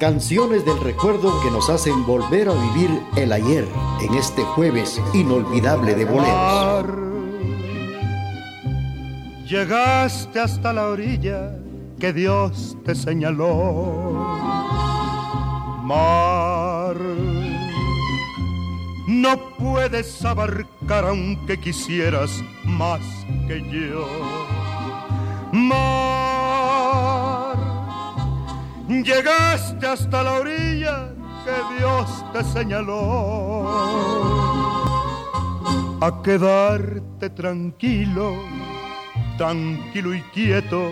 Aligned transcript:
Canciones 0.00 0.64
del 0.64 0.80
recuerdo 0.80 1.42
que 1.42 1.50
nos 1.50 1.68
hacen 1.68 2.06
volver 2.06 2.48
a 2.48 2.54
vivir 2.54 2.88
el 3.16 3.30
ayer 3.34 3.68
en 4.00 4.14
este 4.14 4.42
jueves 4.42 4.98
inolvidable 5.12 5.94
de 5.94 6.06
boleros. 6.06 6.86
Llegaste 9.46 10.40
hasta 10.40 10.72
la 10.72 10.88
orilla 10.88 11.54
que 11.98 12.14
Dios 12.14 12.78
te 12.82 12.94
señaló. 12.94 14.26
Mar, 15.82 16.96
no 19.06 19.38
puedes 19.58 20.24
abarcar 20.24 21.04
aunque 21.04 21.60
quisieras 21.60 22.42
más 22.64 23.02
que 23.46 23.60
yo. 23.70 24.06
Mar, 25.52 26.09
llegaste 29.04 29.86
hasta 29.86 30.22
la 30.22 30.32
orilla 30.34 31.08
que 31.44 31.76
Dios 31.78 32.24
te 32.32 32.44
señaló. 32.44 33.68
A 36.00 36.22
quedarte 36.22 37.30
tranquilo, 37.30 38.34
tranquilo 39.36 40.14
y 40.14 40.22
quieto 40.32 40.90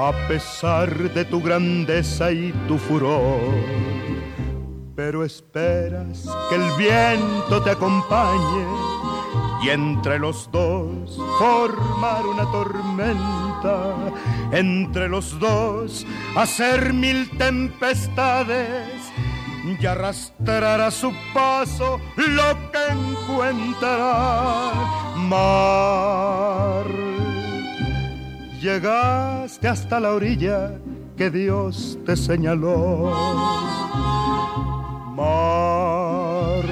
a 0.00 0.12
pesar 0.28 1.12
de 1.12 1.24
tu 1.24 1.42
grandeza 1.42 2.30
y 2.30 2.52
tu 2.68 2.78
furor. 2.78 3.40
Pero 4.94 5.24
esperas 5.24 6.28
que 6.48 6.54
el 6.54 6.70
viento 6.76 7.62
te 7.62 7.70
acompañe 7.70 8.66
y 9.64 9.70
entre 9.70 10.18
los 10.20 10.48
dos 10.52 11.18
formar 11.38 12.24
una 12.26 12.44
tormenta, 12.52 13.94
entre 14.52 15.08
los 15.08 15.38
dos 15.38 16.06
hacer 16.36 16.92
mil 16.92 17.28
tempestades 17.38 18.88
y 19.64 19.86
arrastrar 19.86 20.80
a 20.80 20.90
su 20.90 21.12
paso 21.34 22.00
lo 22.16 22.70
que 22.72 22.92
encuentra 22.92 24.72
mar 25.16 26.86
llegaste 28.60 29.68
hasta 29.68 30.00
la 30.00 30.14
orilla 30.14 30.78
que 31.16 31.30
Dios 31.30 31.98
te 32.04 32.16
señaló. 32.16 33.12
Mar, 35.16 36.64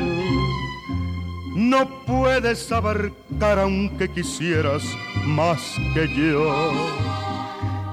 no 1.54 1.88
puedes 2.06 2.70
abarcar 2.70 3.58
aunque 3.58 4.08
quisieras 4.08 4.82
más 5.24 5.60
que 5.94 6.08
yo. 6.14 6.52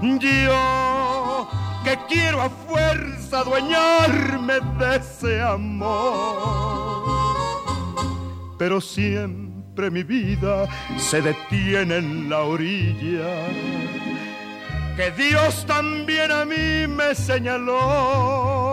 Yo 0.04 1.48
que 1.86 1.98
quiero 2.10 2.42
a 2.42 2.50
fuerza 2.50 3.40
adueñarme 3.40 4.56
de 4.78 4.96
ese 4.98 5.42
amor, 5.42 6.84
pero 8.58 8.82
siempre 8.82 9.90
mi 9.90 10.04
vida 10.04 10.68
se 10.98 11.22
detiene 11.22 11.98
en 11.98 12.30
la 12.30 12.42
orilla 12.42 13.48
que 14.98 15.12
Dios 15.12 15.66
también 15.66 16.32
a 16.32 16.44
mí 16.44 16.86
me 16.88 17.16
señaló. 17.16 18.73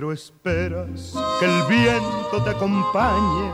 Pero 0.00 0.14
esperas 0.14 1.12
que 1.38 1.44
el 1.44 1.62
viento 1.68 2.42
te 2.42 2.48
acompañe 2.48 3.52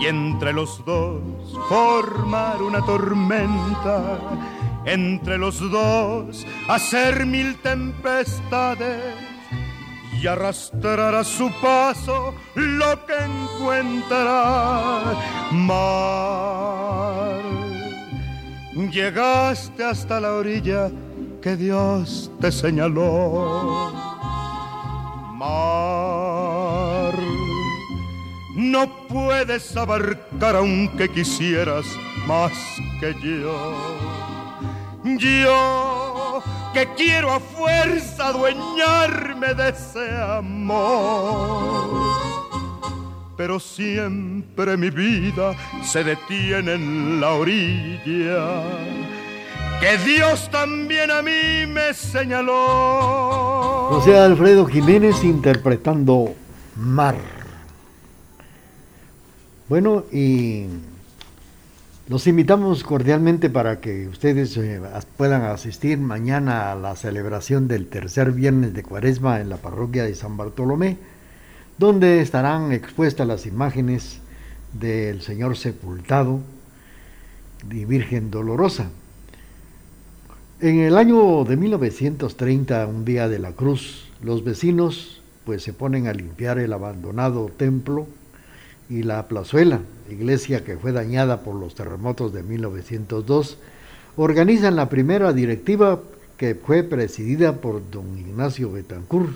y 0.00 0.06
entre 0.06 0.52
los 0.52 0.84
dos 0.84 1.22
formar 1.68 2.60
una 2.60 2.84
tormenta 2.84 4.18
entre 4.84 5.38
los 5.38 5.60
dos 5.70 6.44
hacer 6.68 7.24
mil 7.26 7.54
tempestades 7.58 9.14
y 10.20 10.26
arrastrar 10.26 11.14
a 11.14 11.22
su 11.22 11.48
paso 11.62 12.34
lo 12.56 13.06
que 13.06 13.14
encuentra 13.14 15.14
mar. 15.52 17.40
Llegaste 18.90 19.84
hasta 19.84 20.18
la 20.18 20.32
orilla 20.32 20.90
que 21.40 21.54
Dios 21.54 22.32
te 22.40 22.50
señaló. 22.50 24.15
Mar, 25.38 27.14
no 28.54 28.88
puedes 29.06 29.76
abarcar 29.76 30.56
aunque 30.56 31.10
quisieras 31.10 31.84
más 32.26 32.52
que 33.00 33.14
yo. 33.22 33.74
Yo 35.18 36.42
que 36.72 36.88
quiero 36.96 37.32
a 37.32 37.40
fuerza 37.40 38.28
adueñarme 38.28 39.52
de 39.52 39.68
ese 39.68 40.10
amor. 40.16 40.96
Pero 43.36 43.60
siempre 43.60 44.78
mi 44.78 44.88
vida 44.88 45.54
se 45.84 46.02
detiene 46.02 46.72
en 46.72 47.20
la 47.20 47.32
orilla 47.32 48.62
que 49.80 49.98
Dios 49.98 50.50
también 50.50 51.10
a 51.10 51.22
mí 51.22 51.66
me 51.68 51.92
señaló. 51.94 53.88
José 53.90 54.18
Alfredo 54.18 54.66
Jiménez 54.66 55.22
interpretando 55.24 56.34
Mar. 56.76 57.16
Bueno, 59.68 60.04
y 60.12 60.66
los 62.08 62.26
invitamos 62.26 62.84
cordialmente 62.84 63.50
para 63.50 63.80
que 63.80 64.06
ustedes 64.08 64.56
eh, 64.56 64.80
puedan 65.16 65.42
asistir 65.42 65.98
mañana 65.98 66.70
a 66.70 66.76
la 66.76 66.94
celebración 66.94 67.66
del 67.66 67.88
tercer 67.88 68.32
viernes 68.32 68.74
de 68.74 68.82
Cuaresma 68.82 69.40
en 69.40 69.48
la 69.48 69.56
parroquia 69.56 70.04
de 70.04 70.14
San 70.14 70.36
Bartolomé, 70.36 70.98
donde 71.78 72.20
estarán 72.20 72.72
expuestas 72.72 73.26
las 73.26 73.46
imágenes 73.46 74.20
del 74.72 75.20
Señor 75.22 75.56
sepultado 75.56 76.40
y 77.70 77.84
Virgen 77.84 78.30
Dolorosa. 78.30 78.90
En 80.58 80.78
el 80.78 80.96
año 80.96 81.44
de 81.44 81.54
1930, 81.54 82.86
un 82.86 83.04
día 83.04 83.28
de 83.28 83.38
la 83.38 83.52
cruz, 83.52 84.08
los 84.22 84.42
vecinos 84.42 85.20
pues 85.44 85.62
se 85.62 85.74
ponen 85.74 86.06
a 86.06 86.14
limpiar 86.14 86.58
el 86.58 86.72
abandonado 86.72 87.50
templo 87.54 88.06
y 88.88 89.02
la 89.02 89.28
plazuela, 89.28 89.80
iglesia 90.10 90.64
que 90.64 90.78
fue 90.78 90.92
dañada 90.92 91.42
por 91.42 91.56
los 91.56 91.74
terremotos 91.74 92.32
de 92.32 92.42
1902, 92.42 93.58
organizan 94.16 94.76
la 94.76 94.88
primera 94.88 95.34
directiva 95.34 96.00
que 96.38 96.54
fue 96.54 96.82
presidida 96.82 97.56
por 97.60 97.90
don 97.90 98.18
Ignacio 98.18 98.72
Betancourt, 98.72 99.34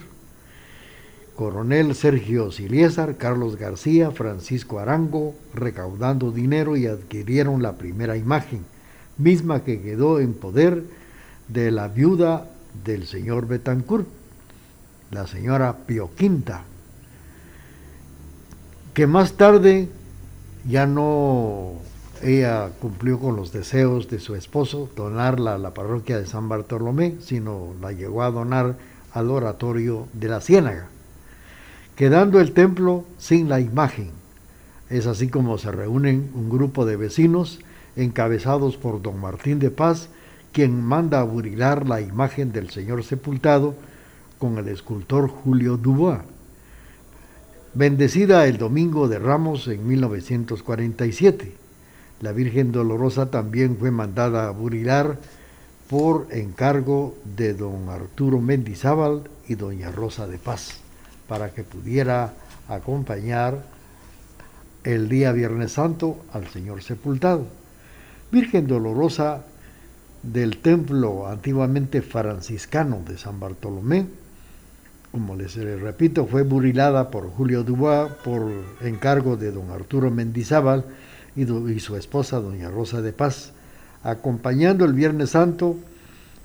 coronel 1.37 1.95
Sergio 1.95 2.51
Siliesar, 2.51 3.19
Carlos 3.19 3.57
García, 3.57 4.11
Francisco 4.11 4.79
Arango, 4.79 5.35
recaudando 5.53 6.31
dinero 6.31 6.79
y 6.79 6.87
adquirieron 6.87 7.61
la 7.61 7.77
primera 7.77 8.17
imagen, 8.17 8.65
misma 9.19 9.65
que 9.65 9.83
quedó 9.83 10.19
en 10.19 10.33
poder 10.33 10.83
de 11.53 11.71
la 11.71 11.89
viuda 11.89 12.47
del 12.85 13.07
señor 13.07 13.47
Betancourt, 13.47 14.07
la 15.11 15.27
señora 15.27 15.77
Pio 15.87 16.11
Quinta, 16.15 16.63
que 18.95 19.07
más 19.07 19.33
tarde 19.35 19.89
ya 20.69 20.87
no 20.87 21.75
ella 22.23 22.71
cumplió 22.81 23.19
con 23.19 23.37
los 23.37 23.51
deseos 23.53 24.11
de 24.11 24.21
su 24.21 24.35
esposo, 24.35 24.91
donarla 24.95 25.55
a 25.55 25.59
la 25.59 25.73
parroquia 25.73 26.19
de 26.19 26.27
San 26.27 26.49
Bartolomé, 26.49 27.17
sino 27.21 27.75
la 27.81 27.93
llegó 27.93 28.23
a 28.23 28.31
donar 28.31 28.77
al 29.13 29.31
oratorio 29.31 30.07
de 30.13 30.29
la 30.29 30.41
Ciénaga, 30.41 30.89
quedando 31.97 32.41
el 32.41 32.53
templo 32.53 33.05
sin 33.19 33.49
la 33.49 33.61
imagen. 33.61 34.11
Es 34.91 35.07
así 35.07 35.29
como 35.29 35.57
se 35.57 35.73
reúnen 35.73 36.31
un 36.35 36.51
grupo 36.51 36.85
de 36.85 36.97
vecinos 36.97 37.61
encabezados 37.97 38.77
por 38.77 39.01
don 39.01 39.21
Martín 39.21 39.59
de 39.59 39.71
Paz, 39.71 40.09
quien 40.53 40.83
manda 40.83 41.21
a 41.21 41.25
burilar 41.25 41.87
la 41.89 42.01
imagen 42.01 42.53
del 42.53 42.71
Señor 42.71 43.05
sepultado 43.05 43.75
con 44.39 44.59
el 44.59 44.69
escultor 44.69 45.29
Julio 45.29 45.77
Dubois 45.77 46.21
bendecida 47.75 48.47
el 48.47 48.59
domingo 48.59 49.09
de 49.09 49.19
Ramos 49.19 49.69
en 49.69 49.87
1947. 49.87 51.53
La 52.21 52.33
Virgen 52.33 52.73
Dolorosa 52.73 53.31
también 53.31 53.77
fue 53.77 53.91
mandada 53.91 54.49
a 54.49 54.51
burilar 54.51 55.19
por 55.89 56.29
encargo 56.31 57.17
de 57.25 57.55
don 57.55 57.89
Arturo 57.89 58.41
Mendizábal 58.41 59.29
y 59.49 59.55
doña 59.55 59.91
Rosa 59.91 60.27
de 60.27 60.39
Paz, 60.39 60.81
para 61.29 61.51
que 61.51 61.65
pudiera 61.65 62.35
acompañar 62.69 63.65
el 64.85 65.09
día 65.09 65.33
Viernes 65.33 65.73
Santo 65.73 66.19
al 66.33 66.49
Señor 66.49 66.83
sepultado. 66.83 67.47
Virgen 68.31 68.67
Dolorosa 68.67 69.45
del 70.23 70.59
templo 70.59 71.27
antiguamente 71.29 72.03
franciscano 72.03 73.03
de 73.07 73.17
San 73.19 73.41
Bartolomé, 73.41 74.07
como 75.13 75.35
les 75.35 75.55
repito, 75.57 76.27
fue 76.27 76.43
burilada 76.43 77.11
por 77.11 77.29
Julio 77.31 77.65
Dubois 77.65 78.13
por 78.23 78.49
encargo 78.81 79.37
de 79.37 79.51
don 79.51 79.71
Arturo 79.71 80.11
Mendizábal 80.11 80.85
y, 81.35 81.43
y 81.43 81.81
su 81.81 81.97
esposa 81.97 82.41
doña 82.41 82.71
Rosa 82.71 83.03
de 83.03 83.13
Paz, 83.13 83.53
acompañando 84.05 84.85
el 84.85 84.93
Viernes 84.93 85.31
Santo 85.31 85.77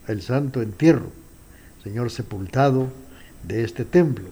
el 0.08 0.22
Santo 0.22 0.62
Entierro, 0.62 1.10
Señor 1.84 2.12
sepultado 2.12 2.88
de 3.44 3.64
este 3.64 3.86
templo. 3.86 4.26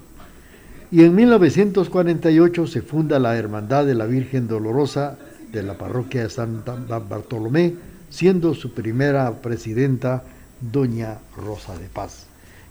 Y 0.91 1.03
en 1.03 1.15
1948 1.15 2.67
se 2.67 2.81
funda 2.81 3.19
la 3.19 3.35
Hermandad 3.35 3.85
de 3.85 3.95
la 3.95 4.05
Virgen 4.05 4.47
Dolorosa 4.47 5.17
de 5.51 5.63
la 5.63 5.77
parroquia 5.77 6.23
de 6.23 6.29
San 6.29 6.63
Bartolomé, 6.87 7.73
siendo 8.13 8.54
su 8.54 8.75
primera 8.75 9.42
presidenta 9.42 10.24
doña 10.62 11.18
Rosa 11.36 11.75
de 11.80 11.88
Paz. 11.88 12.27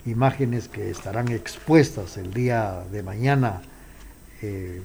Imágenes 0.06 0.68
que 0.68 0.88
estarán 0.88 1.28
expuestas 1.32 2.16
el 2.16 2.32
día 2.32 2.84
de 2.92 3.02
mañana, 3.02 3.60
eh, 4.40 4.80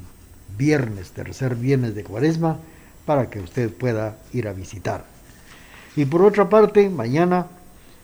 viernes, 0.57 1.11
tercer 1.11 1.55
viernes 1.55 1.93
de 1.93 2.03
cuaresma, 2.03 2.57
para 3.05 3.29
que 3.29 3.39
usted 3.39 3.71
pueda 3.71 4.17
ir 4.33 4.47
a 4.47 4.53
visitar. 4.53 5.05
Y 5.95 6.05
por 6.05 6.23
otra 6.23 6.49
parte, 6.49 6.89
mañana 6.89 7.47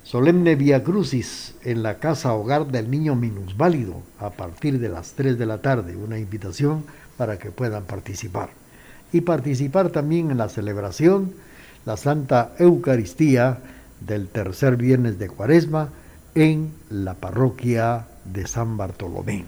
Solemne 0.04 0.56
Via 0.56 0.84
Crucis 0.84 1.56
en 1.64 1.82
la 1.82 1.98
Casa 1.98 2.34
Hogar 2.34 2.68
del 2.68 2.92
Niño 2.92 3.16
Minusválido 3.16 4.04
a 4.20 4.30
partir 4.30 4.80
de 4.80 4.90
las 4.90 5.14
3 5.14 5.40
de 5.40 5.46
la 5.48 5.60
tarde. 5.62 5.96
Una 5.96 6.20
invitación 6.20 6.84
para 7.18 7.40
que 7.40 7.50
puedan 7.50 7.86
participar. 7.86 8.50
Y 9.12 9.22
participar 9.22 9.90
también 9.90 10.30
en 10.30 10.38
la 10.38 10.50
celebración, 10.50 11.34
la 11.85 11.97
Santa 11.97 12.53
Eucaristía 12.59 13.59
del 14.00 14.27
tercer 14.27 14.77
viernes 14.77 15.19
de 15.19 15.30
Cuaresma 15.30 15.89
en 16.35 16.71
la 16.89 17.13
parroquia 17.13 18.07
de 18.25 18.47
San 18.47 18.77
Bartolomé. 18.77 19.45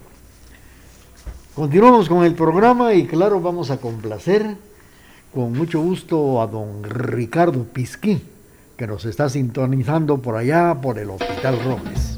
Continuamos 1.56 2.10
con 2.10 2.26
el 2.26 2.36
programa 2.36 2.94
y 2.94 3.08
claro, 3.08 3.40
vamos 3.40 3.72
a 3.72 3.78
complacer 3.78 4.58
con 5.34 5.54
mucho 5.54 5.82
gusto 5.82 6.42
a 6.42 6.48
don 6.48 6.84
Ricardo 6.84 7.64
Pisquí 7.64 8.22
que 8.78 8.88
nos 8.88 9.06
está 9.06 9.30
sintonizando 9.30 10.22
por 10.22 10.36
allá, 10.36 10.76
por 10.82 11.00
el 11.00 11.10
Hospital 11.10 11.64
Robles. 11.64 12.15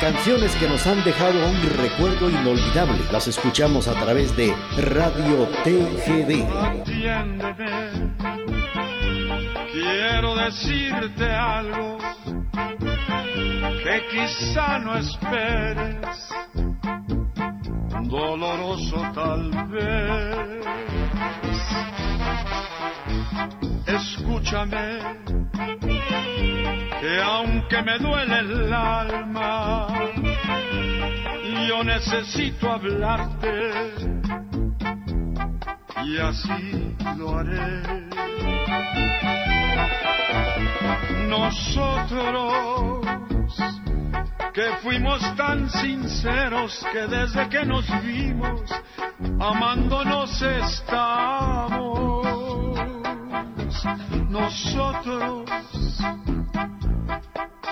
Canciones 0.00 0.56
que 0.56 0.66
nos 0.66 0.86
han 0.86 1.04
dejado 1.04 1.46
un 1.46 1.76
recuerdo 1.76 2.30
inolvidable. 2.30 2.98
Las 3.12 3.28
escuchamos 3.28 3.86
a 3.86 3.92
través 3.92 4.34
de 4.34 4.54
Radio 4.78 5.46
TGD. 5.62 6.48
Atiéndeme, 6.50 8.14
quiero 9.70 10.34
decirte 10.36 11.30
algo 11.30 11.98
que 13.84 14.02
quizá 14.10 14.78
no 14.78 14.96
esperes, 14.96 16.28
doloroso 18.08 19.02
tal 19.14 19.50
vez 19.68 21.49
escúchame, 23.86 24.98
que 27.00 27.22
aunque 27.22 27.82
me 27.82 27.98
duele 27.98 28.38
el 28.38 28.72
alma, 28.72 29.86
yo 31.68 31.84
necesito 31.84 32.70
hablarte 32.70 33.70
y 36.04 36.18
así 36.18 36.96
lo 37.16 37.38
haré. 37.38 38.08
Nosotros 41.28 42.80
que 44.52 44.68
fuimos 44.82 45.22
tan 45.36 45.70
sinceros 45.70 46.84
que 46.92 47.06
desde 47.06 47.48
que 47.48 47.64
nos 47.64 47.86
vimos 48.02 48.60
amándonos 49.38 50.42
estamos 50.42 52.49
nosotros 54.28 55.48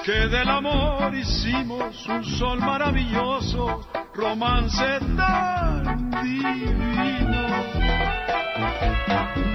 que 0.04 0.28
del 0.28 0.48
amor 0.48 1.14
hicimos 1.14 2.06
un 2.08 2.24
sol 2.24 2.58
maravilloso, 2.60 3.86
romance 4.14 5.00
tan 5.16 6.10
divino. 6.22 7.46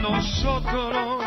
Nosotros 0.01 1.23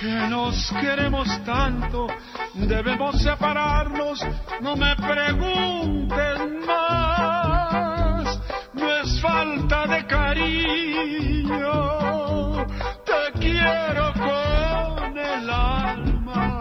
que 0.00 0.28
nos 0.30 0.72
queremos 0.80 1.28
tanto, 1.44 2.06
debemos 2.54 3.20
separarnos, 3.22 4.24
no 4.62 4.76
me 4.76 4.96
preguntes 4.96 6.40
más, 6.66 8.40
no 8.72 8.92
es 8.92 9.20
falta 9.20 9.86
de 9.86 10.06
cariño 10.06 11.26
quiero 13.52 14.12
con 14.14 15.18
el 15.18 15.50
alma. 15.50 16.60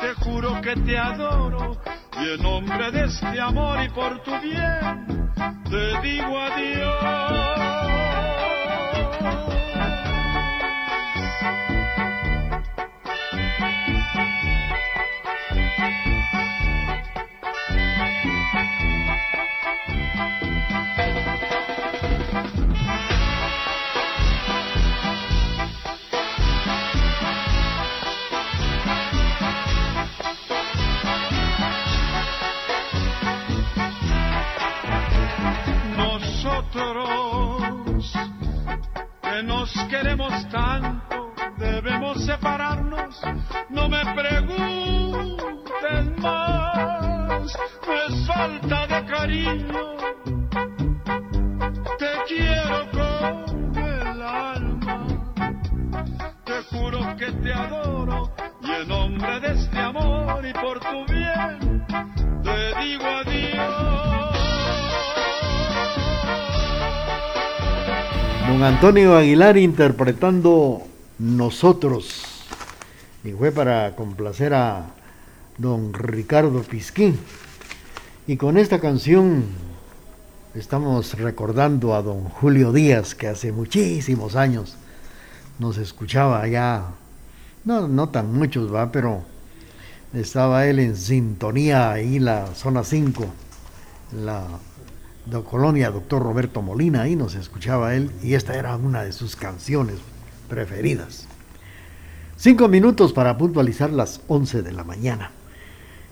Te 0.00 0.14
juro 0.24 0.60
que 0.60 0.74
te 0.76 0.98
adoro 0.98 1.76
y 2.20 2.34
en 2.34 2.42
nombre 2.42 2.90
de 2.90 3.04
este 3.04 3.40
amor 3.40 3.82
y 3.82 3.88
por 3.90 4.22
tu 4.22 4.32
bien 4.40 5.30
te 5.70 6.00
digo 6.02 6.40
adiós. 6.40 7.74
Antonio 68.74 69.16
Aguilar 69.16 69.56
interpretando 69.56 70.82
Nosotros. 71.20 72.44
Y 73.22 73.30
fue 73.30 73.52
para 73.52 73.94
complacer 73.94 74.52
a 74.52 74.86
don 75.58 75.94
Ricardo 75.94 76.60
Pisquín. 76.62 77.16
Y 78.26 78.36
con 78.36 78.58
esta 78.58 78.80
canción 78.80 79.44
estamos 80.56 81.14
recordando 81.14 81.94
a 81.94 82.02
don 82.02 82.24
Julio 82.24 82.72
Díaz, 82.72 83.14
que 83.14 83.28
hace 83.28 83.52
muchísimos 83.52 84.34
años 84.34 84.76
nos 85.60 85.78
escuchaba 85.78 86.42
allá. 86.42 86.82
No, 87.64 87.86
no 87.86 88.08
tan 88.08 88.34
muchos, 88.34 88.74
va, 88.74 88.90
pero 88.90 89.22
estaba 90.12 90.66
él 90.66 90.80
en 90.80 90.96
sintonía 90.96 91.92
ahí, 91.92 92.18
la 92.18 92.48
zona 92.56 92.82
5, 92.82 93.24
la 94.24 94.44
de 95.26 95.42
Colonia, 95.42 95.90
doctor 95.90 96.22
Roberto 96.22 96.60
Molina, 96.60 97.02
ahí 97.02 97.16
nos 97.16 97.34
escuchaba 97.34 97.94
él 97.94 98.10
y 98.22 98.34
esta 98.34 98.54
era 98.54 98.76
una 98.76 99.02
de 99.02 99.12
sus 99.12 99.36
canciones 99.36 99.96
preferidas. 100.48 101.26
Cinco 102.36 102.68
minutos 102.68 103.12
para 103.12 103.38
puntualizar 103.38 103.90
las 103.90 104.20
once 104.28 104.62
de 104.62 104.72
la 104.72 104.84
mañana. 104.84 105.30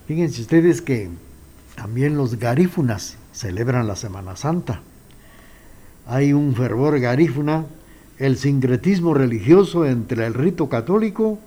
Fíjense 0.07 0.40
ustedes 0.40 0.81
que 0.81 1.11
también 1.75 2.16
los 2.16 2.38
garífunas 2.38 3.16
celebran 3.33 3.87
la 3.87 3.97
Semana 3.97 4.37
Santa. 4.37 4.81
Hay 6.07 6.33
un 6.33 6.54
fervor 6.54 6.99
garífuna, 6.99 7.66
el 8.19 8.37
sincretismo 8.37 9.14
religioso 9.14 9.85
entre 9.85 10.26
el 10.26 10.35
rito 10.35 10.69
católico 10.69 11.38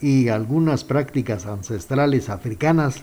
y 0.00 0.28
algunas 0.28 0.84
prácticas 0.84 1.46
ancestrales 1.46 2.28
africanas 2.28 3.02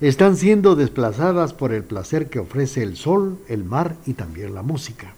están 0.00 0.36
siendo 0.36 0.76
desplazadas 0.76 1.54
por 1.54 1.72
el 1.72 1.82
placer 1.82 2.28
que 2.28 2.38
ofrece 2.38 2.82
el 2.82 2.96
sol, 2.96 3.38
el 3.48 3.64
mar 3.64 3.96
y 4.06 4.12
también 4.12 4.54
la 4.54 4.62
música. 4.62 5.14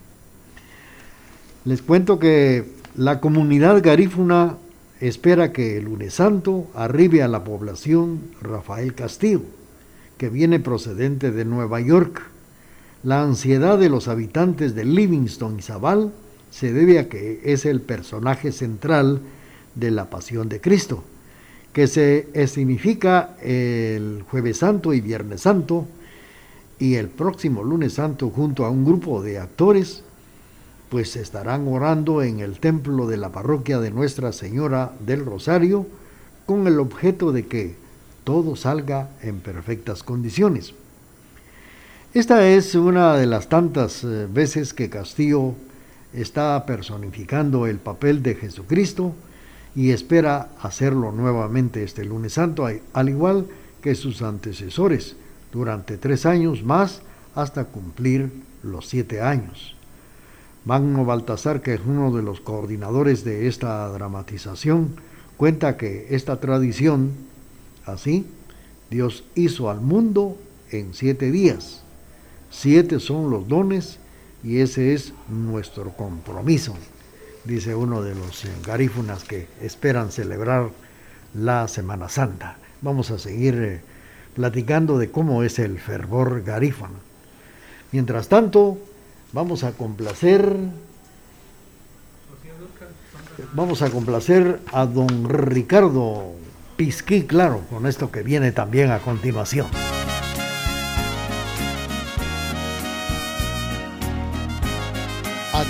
Les 1.65 1.83
cuento 1.83 2.19
que 2.19 2.65
la 2.97 3.21
comunidad 3.21 3.83
garífuna 3.83 4.57
espera 5.01 5.53
que 5.53 5.79
el 5.79 5.85
lunes 5.85 6.15
santo 6.15 6.69
arribe 6.75 7.23
a 7.23 7.29
la 7.29 7.45
población 7.45 8.21
Rafael 8.41 8.95
Castillo, 8.95 9.43
que 10.17 10.29
viene 10.29 10.61
procedente 10.61 11.31
de 11.31 11.45
Nueva 11.45 11.81
York. 11.81 12.23
La 13.03 13.23
ansiedad 13.23 13.79
de 13.79 13.89
los 13.89 14.09
habitantes 14.09 14.75
de 14.75 14.85
Livingston 14.85 15.59
y 15.59 15.63
Zabal 15.63 16.13
se 16.51 16.73
debe 16.73 16.99
a 16.99 17.09
que 17.09 17.41
es 17.45 17.67
el 17.67 17.81
personaje 17.81 18.53
central 18.53 19.21
de 19.75 19.91
la 19.91 20.11
pasión 20.11 20.49
de 20.49 20.61
Cristo, 20.61 21.05
que 21.73 21.87
se 21.87 22.47
significa 22.49 23.37
el 23.43 24.25
jueves 24.31 24.59
santo 24.59 24.95
y 24.95 25.01
viernes 25.01 25.43
santo, 25.43 25.87
y 26.79 26.95
el 26.95 27.09
próximo 27.09 27.63
lunes 27.63 27.95
santo 27.95 28.31
junto 28.31 28.65
a 28.65 28.71
un 28.71 28.85
grupo 28.85 29.23
de 29.23 29.39
actores 29.39 30.03
pues 30.89 31.17
estarán 31.17 31.69
orando 31.69 32.23
en 32.23 32.41
el 32.41 32.61
templo 32.61 33.07
de 33.07 33.19
la 33.19 33.31
parroquia 33.31 33.79
de 33.79 33.91
Nuestra 33.91 34.33
Señora 34.33 34.93
del 35.05 35.25
Rosario 35.25 35.87
con 36.47 36.67
el 36.67 36.81
objeto 36.81 37.33
de 37.33 37.47
que 37.47 37.75
todo 38.25 38.57
salga 38.57 39.11
en 39.23 39.41
perfectas 39.41 40.03
condiciones. 40.03 40.73
Esta 42.15 42.49
es 42.49 42.75
una 42.75 43.17
de 43.17 43.27
las 43.27 43.49
tantas 43.49 44.03
eh, 44.03 44.27
veces 44.33 44.73
que 44.73 44.89
Castillo 44.89 45.53
está 46.15 46.65
personificando 46.65 47.67
el 47.67 47.79
papel 47.79 48.23
de 48.23 48.35
Jesucristo 48.35 49.13
y 49.75 49.91
espera 49.91 50.51
hacerlo 50.61 51.13
nuevamente 51.13 51.83
este 51.83 52.05
lunes 52.05 52.35
santo, 52.35 52.67
al 52.93 53.09
igual 53.09 53.47
que 53.83 53.95
sus 53.95 54.23
antecesores, 54.23 55.17
durante 55.53 55.97
tres 55.97 56.27
años 56.27 56.63
más 56.63 57.03
hasta 57.35 57.65
cumplir 57.65 58.31
los 58.63 58.89
siete 58.89 59.21
años. 59.21 59.77
Magno 60.65 61.05
Baltasar, 61.05 61.63
que 61.63 61.75
es 61.75 61.81
uno 61.87 62.15
de 62.15 62.23
los 62.23 62.41
coordinadores 62.41 63.25
de 63.25 63.47
esta 63.47 63.89
dramatización, 63.89 64.97
cuenta 65.37 65.77
que 65.77 66.09
esta 66.11 66.41
tradición, 66.41 67.13
así, 67.87 68.27
Dios 68.91 69.25
hizo 69.35 69.71
al 69.71 69.81
mundo 69.81 70.37
en 70.71 70.95
siete 70.95 71.31
días. 71.31 71.83
Siete 72.51 73.01
son 73.01 73.31
los 73.31 73.49
dones 73.49 73.99
y 74.43 74.59
ese 74.59 74.95
es 74.95 75.13
nuestro 75.29 75.91
compromiso, 75.97 76.75
dice 77.49 77.75
uno 77.75 78.03
de 78.03 78.15
los 78.15 78.45
garífunas 78.65 79.25
que 79.25 79.49
esperan 79.61 80.13
celebrar 80.13 80.71
la 81.35 81.67
Semana 81.67 82.09
Santa. 82.09 82.59
Vamos 82.81 83.11
a 83.11 83.19
seguir 83.19 83.55
eh, 83.57 83.81
platicando 84.37 84.99
de 84.99 85.11
cómo 85.11 85.43
es 85.43 85.59
el 85.59 85.81
fervor 85.81 86.43
garífano. 86.45 87.01
Mientras 87.91 88.29
tanto, 88.29 88.79
Vamos 89.33 89.63
a 89.63 89.73
complacer. 89.73 90.57
Vamos 93.53 93.83
a 93.83 93.91
complacer 93.91 94.61
a 94.73 94.87
don 94.87 95.29
Ricardo 95.29 96.33
Pisquí, 96.77 97.25
claro, 97.25 97.63
con 97.71 97.87
esto 97.87 98.11
que 98.11 98.23
viene 98.23 98.53
también 98.53 98.91
a 98.91 98.99
continuación. 98.99 99.67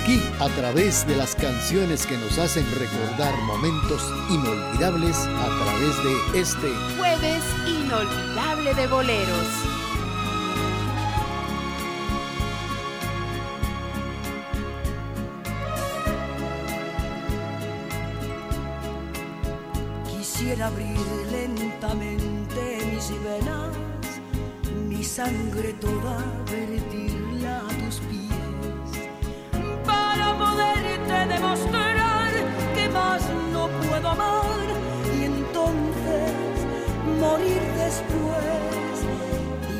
Aquí, 0.09 0.19
a 0.39 0.49
través 0.55 1.05
de 1.05 1.15
las 1.15 1.35
canciones 1.35 2.07
que 2.07 2.17
nos 2.17 2.39
hacen 2.39 2.65
recordar 2.79 3.37
momentos 3.43 4.01
inolvidables, 4.31 5.15
a 5.15 5.63
través 5.63 6.03
de 6.03 6.39
este 6.39 6.67
jueves 6.97 7.43
inolvidable 7.67 8.73
de 8.73 8.87
boleros. 8.87 9.47
abrir 20.63 20.97
lentamente 21.31 22.79
mis 22.91 23.11
venas, 23.23 23.77
mi 24.89 25.03
sangre 25.03 25.73
toda 25.73 26.17
vertirla 26.51 27.59
a 27.59 27.85
tus 27.85 27.99
pies, 28.09 28.18
poderte 30.39 31.17
demostrar 31.33 32.31
que 32.75 32.89
más 32.89 33.21
no 33.53 33.67
puedo 33.83 34.07
amar 34.09 34.67
y 35.17 35.25
entonces 35.31 36.55
morir 37.23 37.61
después. 37.85 38.97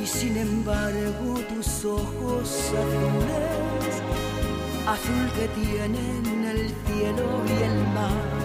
Y 0.01 0.05
sin 0.05 0.37
embargo 0.37 1.39
tus 1.49 1.85
ojos 1.85 2.47
azules, 2.83 3.95
azul 4.95 5.25
que 5.37 5.47
tienen 5.61 6.45
el 6.53 6.61
cielo 6.85 7.27
y 7.47 7.63
el 7.63 7.77
mar 7.95 8.39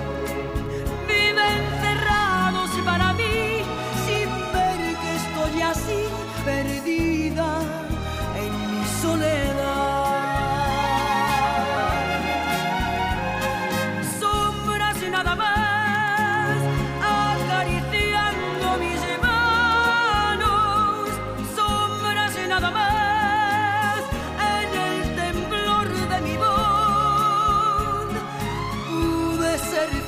para 2.84 3.12
mí 3.14 3.62
sin 4.04 4.28
ver 4.52 4.80
que 5.00 5.16
estoy 5.16 5.62
así 5.62 6.04
perdida 6.44 6.93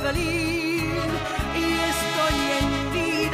ser 0.06 0.14
feliz 0.14 0.36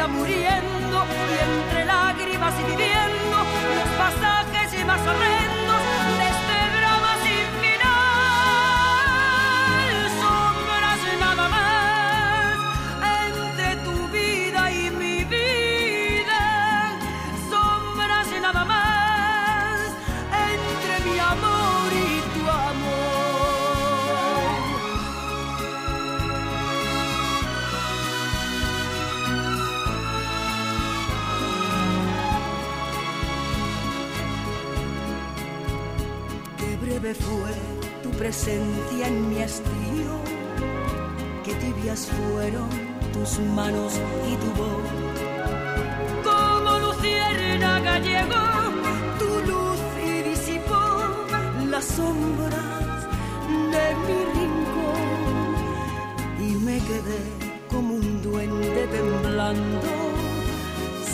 muriendo 0.09 1.07
y 1.31 1.69
entre 1.69 1.85
lágrimas 1.85 2.55
y 2.61 2.71
viviendo 2.71 3.37
los 3.77 3.89
pasajes 3.99 4.81
y 4.81 4.85
más 4.85 5.01
horrendos 5.01 5.62
tu 38.23 38.29
presencia 38.29 39.09
en 39.09 39.29
mi 39.31 39.43
hastío, 39.43 40.13
que 41.45 41.55
tibias 41.55 42.07
fueron 42.07 42.69
tus 43.13 43.41
manos 43.41 43.95
y 44.31 44.37
tu 44.37 44.51
voz. 44.61 44.89
Como 46.23 46.79
lucierna 46.79 47.81
gallego, 47.81 48.43
tu 49.19 49.51
luz 49.51 49.81
y 50.07 50.23
disipó 50.31 50.85
las 51.69 51.85
sombras 51.85 53.01
de 53.75 53.87
mi 54.07 54.19
rincón. 54.37 55.03
Y 56.39 56.51
me 56.65 56.79
quedé 56.79 57.23
como 57.69 57.95
un 57.95 58.23
duende 58.23 58.87
temblando 58.87 59.89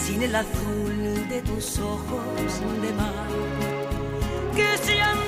sin 0.02 0.22
el 0.24 0.34
azul 0.34 1.28
de 1.30 1.40
tus 1.42 1.78
ojos 1.78 2.60
de 2.82 2.92
mar. 2.92 3.28
Que 4.54 4.76
se 4.84 5.00
han 5.00 5.27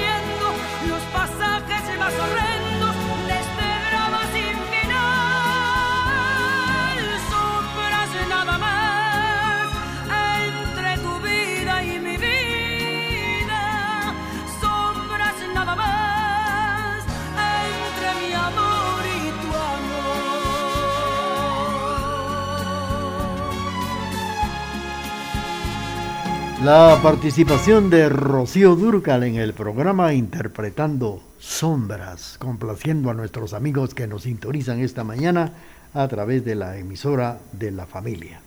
La 26.63 26.99
participación 27.01 27.89
de 27.89 28.07
Rocío 28.07 28.75
Durcal 28.75 29.23
en 29.23 29.37
el 29.37 29.53
programa 29.53 30.13
interpretando 30.13 31.19
sombras, 31.39 32.37
complaciendo 32.37 33.09
a 33.09 33.15
nuestros 33.15 33.53
amigos 33.53 33.95
que 33.95 34.05
nos 34.05 34.23
sintonizan 34.23 34.79
esta 34.79 35.03
mañana 35.03 35.53
a 35.95 36.07
través 36.07 36.45
de 36.45 36.53
la 36.53 36.77
emisora 36.77 37.39
de 37.51 37.71
la 37.71 37.87
familia. 37.87 38.41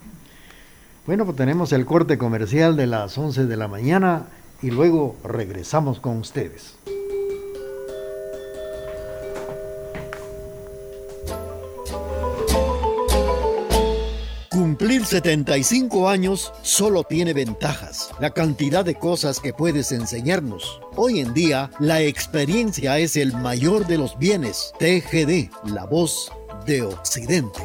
Bueno, 1.08 1.24
pues 1.24 1.36
tenemos 1.36 1.72
el 1.72 1.86
corte 1.86 2.16
comercial 2.16 2.76
de 2.76 2.86
las 2.86 3.18
11 3.18 3.46
de 3.46 3.56
la 3.56 3.66
mañana 3.66 4.26
y 4.62 4.70
luego 4.70 5.16
regresamos 5.24 5.98
con 5.98 6.18
ustedes. 6.18 6.76
Cumplir 14.84 15.06
75 15.06 16.10
años 16.10 16.52
solo 16.60 17.04
tiene 17.04 17.32
ventajas, 17.32 18.10
la 18.20 18.28
cantidad 18.32 18.84
de 18.84 18.96
cosas 18.96 19.40
que 19.40 19.54
puedes 19.54 19.92
enseñarnos. 19.92 20.78
Hoy 20.94 21.20
en 21.20 21.32
día, 21.32 21.70
la 21.78 22.02
experiencia 22.02 22.98
es 22.98 23.16
el 23.16 23.32
mayor 23.32 23.86
de 23.86 23.96
los 23.96 24.18
bienes. 24.18 24.74
TGD, 24.78 25.48
la 25.72 25.86
voz 25.86 26.30
de 26.66 26.82
Occidente. 26.82 27.60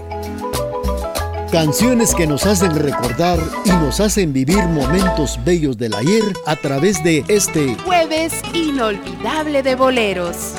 Canciones 1.51 2.15
que 2.15 2.25
nos 2.25 2.45
hacen 2.45 2.73
recordar 2.73 3.37
y 3.65 3.71
nos 3.71 3.99
hacen 3.99 4.31
vivir 4.31 4.63
momentos 4.69 5.37
bellos 5.43 5.77
del 5.77 5.95
ayer 5.95 6.23
a 6.45 6.55
través 6.55 7.03
de 7.03 7.25
este 7.27 7.75
jueves 7.83 8.31
inolvidable 8.53 9.61
de 9.61 9.75
boleros. 9.75 10.53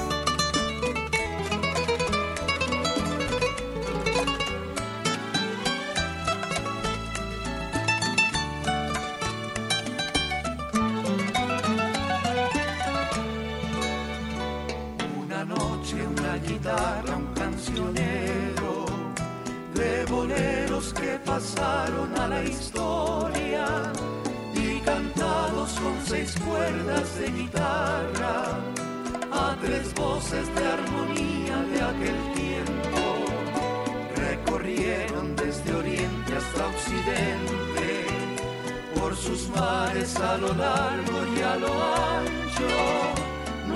guitarra 16.61 17.17
un 17.17 17.26
cancionero 17.33 18.85
de 19.75 20.05
boleros 20.11 20.93
que 20.93 21.19
pasaron 21.25 22.14
a 22.19 22.29
la 22.29 22.45
historia 22.45 23.67
y 24.55 24.79
cantados 24.81 25.71
con 25.81 25.95
seis 26.05 26.35
cuerdas 26.47 27.19
de 27.19 27.31
guitarra 27.31 28.59
a 29.33 29.57
tres 29.62 29.95
voces 29.95 30.55
de 30.55 30.67
armonía 30.67 31.57
de 31.73 31.83
aquel 31.83 32.19
tiempo. 32.35 33.02
Recorrieron 34.17 35.37
desde 35.37 35.75
oriente 35.75 36.37
hasta 36.37 36.67
occidente 36.67 37.88
por 39.00 39.17
sus 39.17 39.49
mares 39.49 40.14
a 40.17 40.37
lo 40.37 40.52
largo 40.55 41.19
y 41.35 41.40
a 41.40 41.57
lo 41.57 41.73
ancho 41.73 43.30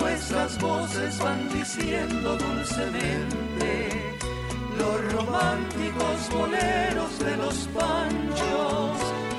pues 0.05 0.31
las 0.33 0.61
voces 0.61 1.19
van 1.19 1.49
diciendo 1.49 2.37
dulcemente 2.37 3.89
los 4.79 5.13
románticos 5.15 6.17
boleros 6.31 7.19
de 7.21 7.37
los 7.39 7.55
panchos, 7.69 8.99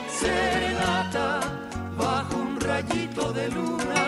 serenata 0.10 1.42
bajo 1.96 2.38
un 2.38 2.60
rayito 2.60 3.32
de 3.32 3.48
luna, 3.50 4.06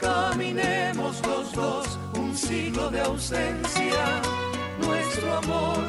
caminemos 0.00 1.20
los 1.26 1.52
dos 1.52 1.98
un 2.14 2.34
siglo 2.34 2.90
de 2.90 3.02
ausencia, 3.02 4.04
nuestro 4.80 5.36
amor 5.36 5.80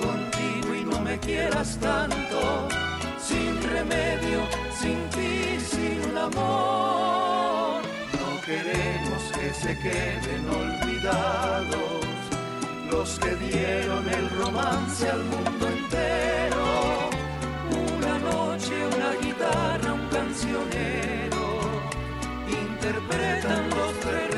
contigo 0.00 0.74
y 0.74 0.82
no 0.82 0.98
me 1.02 1.18
quieras 1.18 1.76
tanto, 1.78 2.68
sin 3.20 3.62
remedio, 3.70 4.40
sin 4.80 4.98
ti, 5.10 5.60
sin 5.60 6.10
un 6.10 6.16
amor 6.16 7.25
queremos 8.46 9.22
que 9.34 9.52
se 9.52 9.76
queden 9.78 10.48
olvidados 10.48 12.06
los 12.90 13.18
que 13.18 13.34
dieron 13.34 14.08
el 14.08 14.30
romance 14.38 15.10
al 15.10 15.24
mundo 15.24 15.66
entero. 15.66 16.64
Una 17.96 18.18
noche, 18.20 18.74
una 18.86 19.12
guitarra, 19.20 19.92
un 19.92 20.08
cancionero, 20.08 21.44
interpretan 22.46 23.68
los 23.70 23.92
tres 24.00 24.35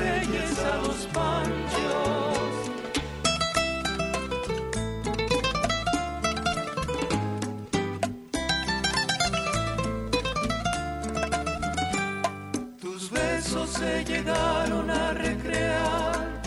se 13.88 14.04
llegaron 14.04 14.90
a 14.90 15.12
recrear, 15.12 16.40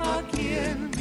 a 0.00 0.22
quien 0.30 0.97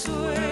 sueño. 0.00 0.49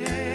day. 0.00 0.29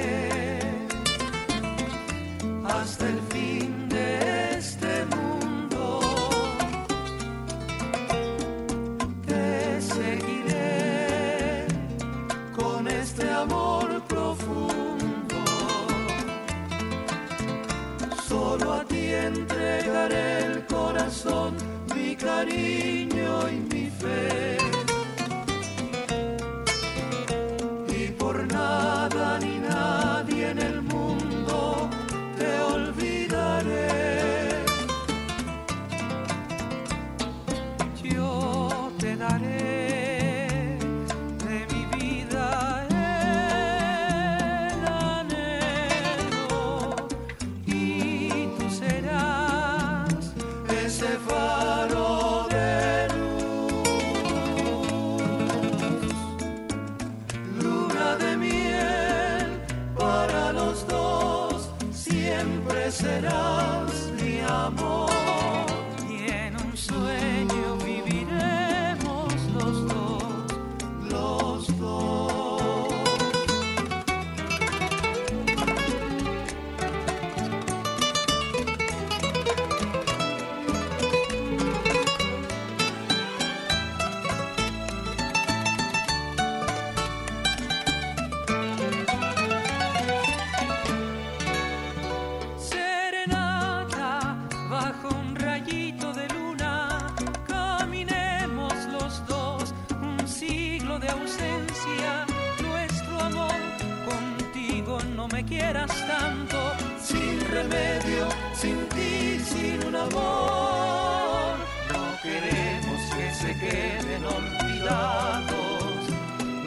Quieras 105.66 106.08
tanto, 106.08 106.74
sin 107.02 107.40
remedio, 107.50 108.28
sin 108.54 108.78
ti, 108.90 109.40
sin 109.40 109.84
un 109.88 109.96
amor. 109.96 111.56
No 111.92 112.04
queremos 112.22 113.00
que 113.16 113.34
se 113.34 113.52
queden 113.58 114.24
olvidados 114.38 116.02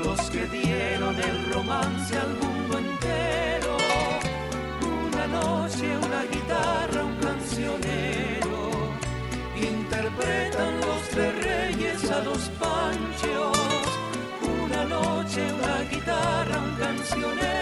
los 0.05 0.21
que 0.31 0.47
dieron 0.47 1.15
el 1.17 1.53
romance 1.53 2.19
al 2.19 2.33
mundo 2.43 2.79
entero. 2.79 3.77
Una 5.07 5.27
noche, 5.39 5.87
una 6.09 6.23
guitarra, 6.33 7.05
un 7.05 7.17
cancionero. 7.29 8.61
Interpretan 9.75 10.73
los 10.81 11.01
tres 11.13 11.33
reyes 11.45 12.11
a 12.11 12.19
los 12.29 12.43
panchos. 12.63 13.59
Una 14.63 14.85
noche, 14.85 15.41
una 15.61 15.77
guitarra, 15.91 16.59
un 16.59 16.75
cancionero. 16.85 17.58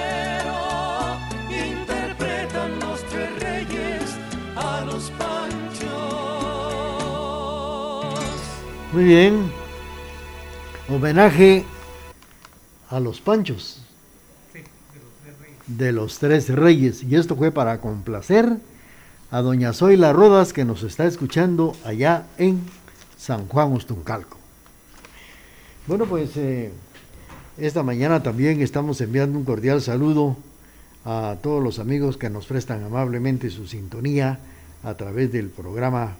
Muy 8.96 9.04
bien. 9.04 9.52
Homenaje 10.88 11.66
a 12.88 12.98
los 12.98 13.20
panchos. 13.20 13.82
De 15.66 15.92
los 15.92 16.18
tres 16.18 16.48
reyes. 16.48 17.02
Y 17.02 17.14
esto 17.14 17.36
fue 17.36 17.52
para 17.52 17.78
complacer 17.82 18.56
a 19.30 19.42
doña 19.42 19.74
Zoila 19.74 20.14
Rodas 20.14 20.54
que 20.54 20.64
nos 20.64 20.82
está 20.82 21.04
escuchando 21.04 21.76
allá 21.84 22.24
en 22.38 22.62
San 23.18 23.46
Juan 23.48 23.74
Ostuncalco. 23.74 24.38
Bueno, 25.86 26.06
pues 26.06 26.34
eh, 26.38 26.72
esta 27.58 27.82
mañana 27.82 28.22
también 28.22 28.62
estamos 28.62 28.98
enviando 29.02 29.38
un 29.38 29.44
cordial 29.44 29.82
saludo 29.82 30.38
a 31.04 31.36
todos 31.42 31.62
los 31.62 31.80
amigos 31.80 32.16
que 32.16 32.30
nos 32.30 32.46
prestan 32.46 32.82
amablemente 32.82 33.50
su 33.50 33.66
sintonía 33.66 34.38
a 34.82 34.94
través 34.94 35.32
del 35.32 35.50
programa 35.50 36.16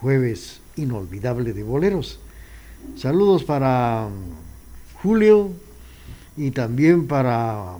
Jueves 0.00 0.60
Inolvidable 0.78 1.52
de 1.52 1.62
Boleros. 1.62 2.18
Saludos 2.96 3.44
para 3.44 4.08
mm, 4.08 5.02
Julio 5.02 5.50
y 6.36 6.50
también 6.52 7.06
para 7.06 7.76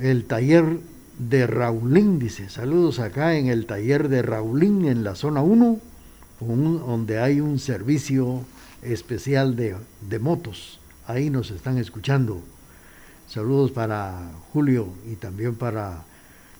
el 0.00 0.24
taller 0.24 0.78
de 1.18 1.46
Raulín, 1.46 2.18
dice. 2.18 2.48
Saludos 2.50 2.98
acá 2.98 3.36
en 3.36 3.46
el 3.46 3.66
taller 3.66 4.08
de 4.08 4.22
Raulín 4.22 4.84
en 4.86 5.04
la 5.04 5.14
zona 5.14 5.42
1, 5.42 5.78
un- 6.40 6.78
donde 6.80 7.20
hay 7.20 7.40
un 7.40 7.58
servicio 7.58 8.40
especial 8.82 9.54
de, 9.56 9.76
de 10.08 10.18
motos. 10.18 10.80
Ahí 11.06 11.30
nos 11.30 11.50
están 11.50 11.78
escuchando. 11.78 12.40
Saludos 13.28 13.70
para 13.70 14.30
Julio 14.52 14.88
y 15.10 15.14
también 15.16 15.54
para 15.54 16.02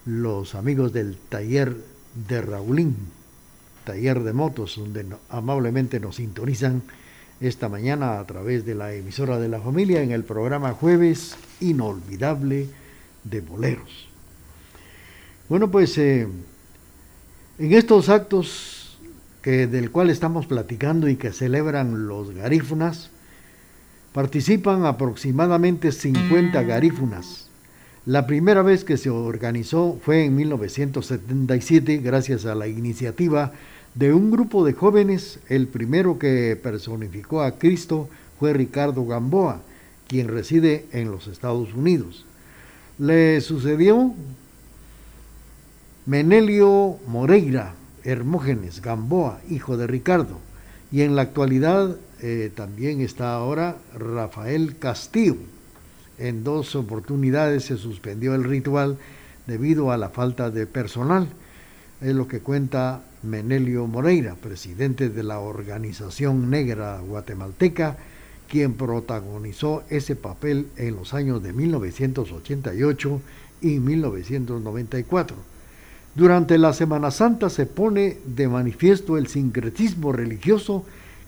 los 0.07 0.55
amigos 0.55 0.92
del 0.92 1.16
taller 1.29 1.77
de 2.29 2.40
Raulín, 2.42 2.96
taller 3.85 4.23
de 4.23 4.33
motos, 4.33 4.77
donde 4.77 5.07
amablemente 5.29 6.01
nos 6.01 6.16
sintonizan 6.16 6.83
esta 7.40 7.68
mañana 7.68 8.18
a 8.18 8.27
través 8.27 8.64
de 8.64 8.75
la 8.75 8.92
emisora 8.94 9.38
de 9.38 9.49
la 9.49 9.61
familia 9.61 10.03
en 10.03 10.12
el 10.12 10.25
programa 10.25 10.73
Jueves 10.73 11.37
Inolvidable 11.61 12.68
de 13.25 13.40
Boleros. 13.40 14.09
Bueno, 15.49 15.70
pues 15.70 15.99
eh, 15.99 16.27
en 17.59 17.73
estos 17.73 18.09
actos 18.09 18.99
que, 19.42 19.66
del 19.66 19.90
cual 19.90 20.11
estamos 20.11 20.47
platicando 20.47 21.09
y 21.09 21.16
que 21.16 21.33
celebran 21.33 22.09
los 22.09 22.35
garífunas, 22.35 23.11
participan 24.12 24.87
aproximadamente 24.87 25.92
50 25.92 26.62
garífunas. 26.62 27.49
La 28.07 28.27
primera 28.27 28.62
vez 28.62 28.85
que 28.85 28.97
se 28.97 29.11
organizó 29.11 29.99
fue 30.03 30.25
en 30.25 30.37
1977 30.37 31.99
gracias 31.99 32.47
a 32.47 32.55
la 32.55 32.68
iniciativa 32.68 33.53
de 33.94 34.12
un 34.12 34.30
grupo 34.30 34.64
de 34.64 34.72
jóvenes. 34.72 35.38
El 35.48 35.68
primero 35.68 36.18
que 36.18 36.59
personificó 36.61 37.42
a 37.42 37.52
Cristo 37.52 38.09
fue 38.38 38.52
Ricardo 38.52 39.07
Gamboa, 39.07 39.62
quien 40.09 40.28
reside 40.28 40.87
en 40.92 41.11
los 41.11 41.26
Estados 41.28 41.72
Unidos. 41.74 42.26
Le 42.98 43.40
sucedió 43.40 44.12
Menelio 46.07 46.98
Moreira 47.07 47.74
Hermógenes 48.04 48.83
Gamboa, 48.83 49.40
hijo 49.48 49.76
de 49.76 49.87
Ricardo. 49.87 50.38
Y 50.92 51.02
en 51.02 51.16
la 51.16 51.22
actualidad 51.22 51.96
eh, 52.20 52.52
también 52.54 53.00
está 53.00 53.35
ahora 53.35 53.76
Rafael 53.98 54.76
Castillo. 54.78 55.37
En 56.18 56.44
dos 56.44 56.76
oportunidades 56.76 57.64
se 57.64 57.76
suspendió 57.76 58.35
el 58.35 58.44
ritual 58.44 58.98
debido 59.46 59.90
a 59.90 59.96
la 59.96 60.11
falta 60.11 60.50
de 60.50 60.66
personal. 60.66 61.26
Es 62.00 62.14
lo 62.14 62.28
que 62.28 62.40
cuenta 62.40 63.02
Menelio 63.24 63.87
Moreira, 63.87 64.34
presidente 64.34 65.08
de 65.08 65.22
la 65.22 65.40
Organización 65.40 66.50
Negra 66.50 67.00
Guatemalteca, 67.00 67.96
quien 68.48 68.74
protagonizó 68.74 69.82
ese 69.88 70.14
papel 70.14 70.68
en 70.76 70.96
los 70.96 71.14
años 71.14 71.42
de 71.42 71.52
1988 71.52 73.20
y 73.62 73.80
1994. 73.80 75.37
Durante 76.14 76.58
la 76.58 76.72
Semana 76.72 77.10
Santa 77.10 77.50
se 77.50 77.66
pone 77.66 78.18
de 78.24 78.46
manifiesto 78.46 79.16
el 79.16 79.26
sincretismo 79.26 80.12
religioso 80.12 80.84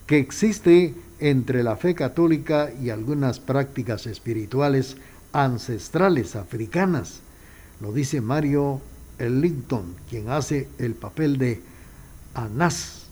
que 0.07 0.19
existe 0.19 0.95
entre 1.19 1.63
la 1.63 1.77
fe 1.77 1.95
católica 1.95 2.71
y 2.81 2.91
algunas 2.91 3.41
prácticas 3.41 4.07
espirituales 4.07 4.97
ancestrales 5.33 6.37
africanas. 6.37 7.21
Lo 7.81 7.93
dice 7.93 8.21
Mario 8.21 8.81
Ellington, 9.19 9.95
quien 10.09 10.29
hace 10.29 10.69
el 10.79 10.95
papel 10.95 11.39
de 11.39 11.61
Anás. 12.37 13.07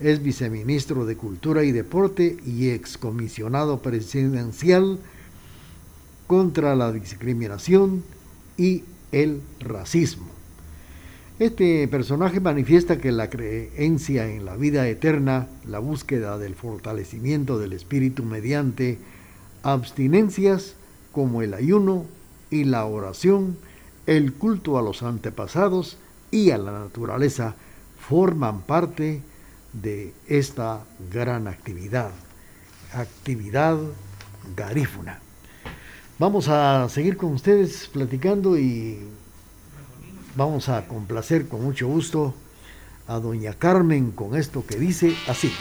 Es 0.00 0.22
viceministro 0.22 1.04
de 1.04 1.16
Cultura 1.16 1.64
y 1.64 1.72
Deporte 1.72 2.36
y 2.46 2.70
excomisionado 2.70 3.82
presidencial 3.82 4.98
contra 6.26 6.74
la 6.76 6.92
discriminación 6.92 8.02
y 8.56 8.84
el 9.10 9.42
racismo. 9.60 10.28
Este 11.38 11.88
personaje 11.88 12.40
manifiesta 12.40 12.98
que 12.98 13.10
la 13.10 13.28
creencia 13.28 14.28
en 14.28 14.44
la 14.44 14.56
vida 14.56 14.86
eterna, 14.88 15.48
la 15.66 15.80
búsqueda 15.80 16.38
del 16.38 16.54
fortalecimiento 16.54 17.58
del 17.58 17.72
espíritu 17.72 18.22
mediante 18.22 18.98
abstinencias 19.62 20.74
como 21.10 21.42
el 21.42 21.54
ayuno 21.54 22.06
y 22.50 22.64
la 22.64 22.84
oración, 22.84 23.56
el 24.06 24.34
culto 24.34 24.78
a 24.78 24.82
los 24.82 25.02
antepasados 25.02 25.96
y 26.30 26.50
a 26.50 26.58
la 26.58 26.72
naturaleza 26.72 27.56
forman 28.08 28.62
parte 28.62 29.22
de 29.72 30.12
esta 30.26 30.84
gran 31.10 31.46
actividad, 31.48 32.10
actividad 32.92 33.78
garífuna. 34.56 35.20
Vamos 36.18 36.48
a 36.48 36.88
seguir 36.88 37.16
con 37.16 37.32
ustedes 37.32 37.88
platicando 37.92 38.58
y 38.58 38.98
vamos 40.36 40.68
a 40.68 40.86
complacer 40.86 41.48
con 41.48 41.62
mucho 41.62 41.86
gusto 41.88 42.34
a 43.06 43.18
doña 43.18 43.54
Carmen 43.54 44.12
con 44.12 44.36
esto 44.36 44.64
que 44.66 44.76
dice 44.76 45.16
así. 45.28 45.52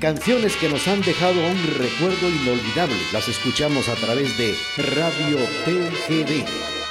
Canciones 0.00 0.56
que 0.56 0.68
nos 0.68 0.86
han 0.88 1.00
dejado 1.00 1.40
un 1.40 1.56
recuerdo 1.78 2.28
inolvidable. 2.28 2.96
Las 3.12 3.28
escuchamos 3.28 3.88
a 3.88 3.94
través 3.94 4.36
de 4.36 4.54
Radio 4.76 5.38
TGD. 5.64 6.85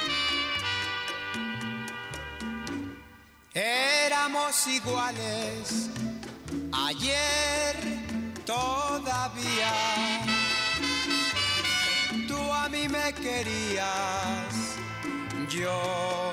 Iguales 4.68 5.90
ayer 6.72 7.76
todavía. 8.44 9.72
Tú 12.28 12.52
a 12.52 12.68
mí 12.68 12.88
me 12.88 13.12
querías, 13.12 14.54
yo 15.48 16.32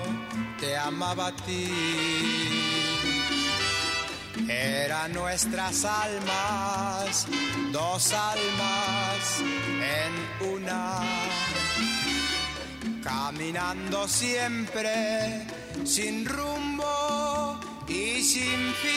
te 0.60 0.78
amaba 0.78 1.28
a 1.28 1.36
ti. 1.36 1.72
Eran 4.48 5.13
nuestras 5.13 5.86
almas, 5.86 7.28
dos 7.72 8.13
almas 8.13 9.39
en 10.00 10.50
una, 10.54 11.02
caminando 13.04 14.08
siempre 14.08 15.48
sin 15.86 16.26
rumbo 16.26 17.02
y 17.93 18.23
sin 18.23 18.73
fin. 18.82 18.91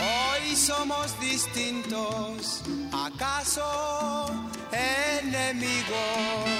Hoy 0.00 0.56
somos 0.56 1.18
distintos, 1.20 2.62
acaso 2.92 4.26
enemigos. 4.72 6.50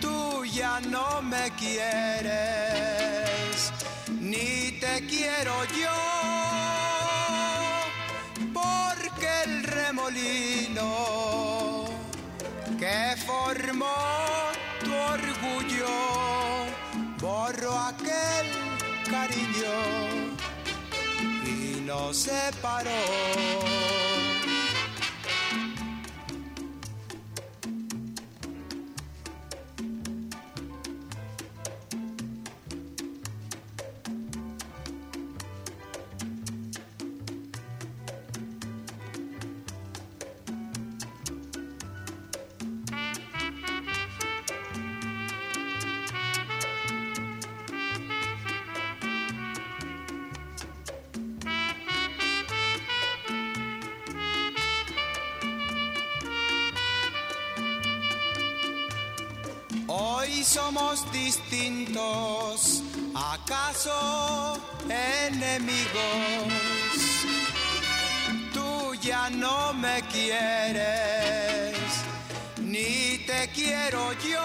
Tú 0.00 0.44
ya 0.44 0.80
no 0.80 1.22
me 1.22 1.50
quieres 1.58 2.34
ni 4.20 4.78
te 4.80 5.04
quiero 5.06 5.64
yo, 5.82 5.96
porque 8.52 9.28
el 9.46 9.64
remolino 9.64 11.23
nos 21.94 22.16
separó. 22.16 22.90
Acaso 63.14 64.58
enemigos. 64.88 66.52
Tú 68.52 68.94
ya 69.00 69.30
no 69.30 69.72
me 69.74 70.02
quieres, 70.12 71.76
ni 72.60 73.18
te 73.26 73.48
quiero 73.54 74.12
yo, 74.14 74.43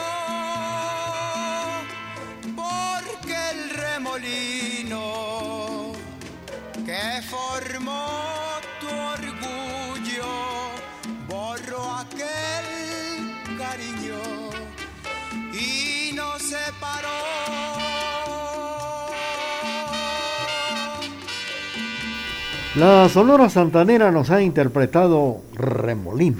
La 22.76 23.10
Sonora 23.10 23.50
Santanera 23.50 24.12
nos 24.12 24.30
ha 24.30 24.44
interpretado 24.44 25.42
Remolín 25.56 26.36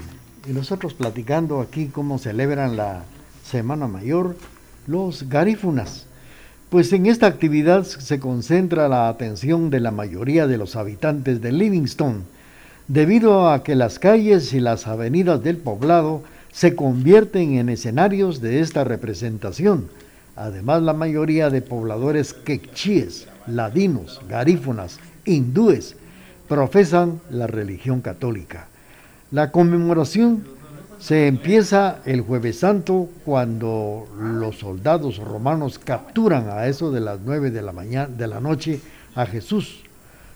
y 0.48 0.52
nosotros 0.52 0.94
platicando 0.94 1.60
aquí 1.60 1.86
cómo 1.86 2.18
celebran 2.18 2.76
la 2.76 3.02
Semana 3.44 3.88
Mayor 3.88 4.36
los 4.86 5.28
garífunas. 5.28 6.06
Pues 6.68 6.92
en 6.92 7.06
esta 7.06 7.26
actividad 7.26 7.82
se 7.82 8.20
concentra 8.20 8.88
la 8.88 9.08
atención 9.08 9.70
de 9.70 9.80
la 9.80 9.90
mayoría 9.90 10.46
de 10.46 10.56
los 10.56 10.76
habitantes 10.76 11.40
de 11.40 11.50
Livingston, 11.50 12.22
debido 12.86 13.50
a 13.50 13.64
que 13.64 13.74
las 13.74 13.98
calles 13.98 14.52
y 14.52 14.60
las 14.60 14.86
avenidas 14.86 15.42
del 15.42 15.56
poblado 15.56 16.22
se 16.52 16.76
convierten 16.76 17.54
en 17.54 17.68
escenarios 17.68 18.40
de 18.40 18.60
esta 18.60 18.84
representación. 18.84 19.88
Además, 20.36 20.80
la 20.82 20.92
mayoría 20.92 21.50
de 21.50 21.60
pobladores 21.60 22.34
quechíes, 22.34 23.26
ladinos, 23.48 24.20
garífonas, 24.28 25.00
hindúes, 25.24 25.96
profesan 26.50 27.20
la 27.30 27.46
religión 27.46 28.00
católica. 28.00 28.66
La 29.30 29.52
conmemoración 29.52 30.42
se 30.98 31.28
empieza 31.28 32.00
el 32.04 32.22
jueves 32.22 32.58
santo 32.58 33.08
cuando 33.24 34.08
los 34.18 34.58
soldados 34.58 35.18
romanos 35.18 35.78
capturan 35.78 36.50
a 36.50 36.66
eso 36.66 36.90
de 36.90 36.98
las 36.98 37.20
nueve 37.24 37.52
de 37.52 37.62
la 37.62 37.70
mañana 37.70 38.08
de 38.08 38.26
la 38.26 38.40
noche 38.40 38.80
a 39.14 39.26
Jesús. 39.26 39.84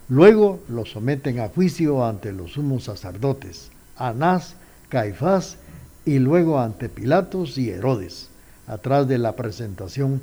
Luego 0.09 0.61
lo 0.69 0.87
someten 0.87 1.41
a 1.41 1.49
juicio 1.49 2.07
ante 2.07 2.31
los 2.31 2.53
sumos 2.53 2.85
sacerdotes, 2.85 3.73
Anás, 3.97 4.55
Caifás 4.91 5.57
y 6.05 6.21
luego 6.21 6.61
ante 6.61 6.89
Pilatos 6.89 7.59
y 7.59 7.71
Herodes. 7.71 8.29
Atrás 8.69 9.09
de 9.09 9.19
la 9.19 9.35
presentación 9.35 10.23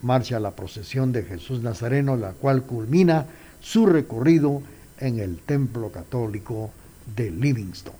marcha 0.00 0.40
la 0.40 0.52
procesión 0.52 1.12
de 1.12 1.22
Jesús 1.22 1.60
Nazareno, 1.60 2.16
la 2.16 2.32
cual 2.32 2.62
culmina 2.62 3.26
su 3.60 3.84
recorrido 3.84 4.62
en 5.00 5.20
el 5.20 5.38
templo 5.38 5.90
católico 5.90 6.70
de 7.16 7.30
Livingston. 7.30 7.94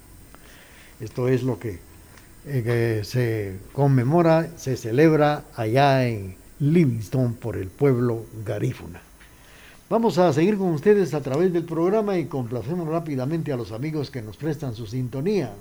Esto 1.00 1.28
es 1.28 1.42
lo 1.42 1.58
que, 1.58 1.78
eh, 2.46 3.02
se 3.04 3.58
conmemora, 3.72 4.48
se 4.56 4.76
celebra 4.76 5.44
allá 5.54 6.06
en 6.06 6.36
Livingston 6.60 7.34
por 7.34 7.56
el 7.56 7.68
pueblo 7.68 8.24
garífuna. 8.44 9.00
Vamos 9.90 10.18
a 10.18 10.32
seguir 10.32 10.58
con 10.58 10.68
ustedes 10.68 11.14
a 11.14 11.22
través 11.22 11.52
del 11.52 11.64
programa 11.64 12.18
y 12.18 12.26
complacemos 12.26 12.88
rápidamente 12.88 13.52
a 13.52 13.56
los 13.56 13.72
amigos 13.72 14.10
que 14.10 14.20
nos 14.20 14.36
prestan 14.36 14.74
su 14.74 14.86
sintonía. 14.86 15.52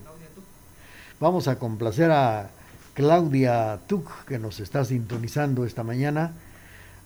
Vamos 1.20 1.48
a 1.48 1.58
complacer 1.58 2.12
a 2.12 2.50
Claudia 2.94 3.80
Tuc, 3.88 4.26
que 4.26 4.38
nos 4.38 4.60
está 4.60 4.84
sintonizando 4.84 5.66
esta 5.66 5.84
mañana 5.84 6.34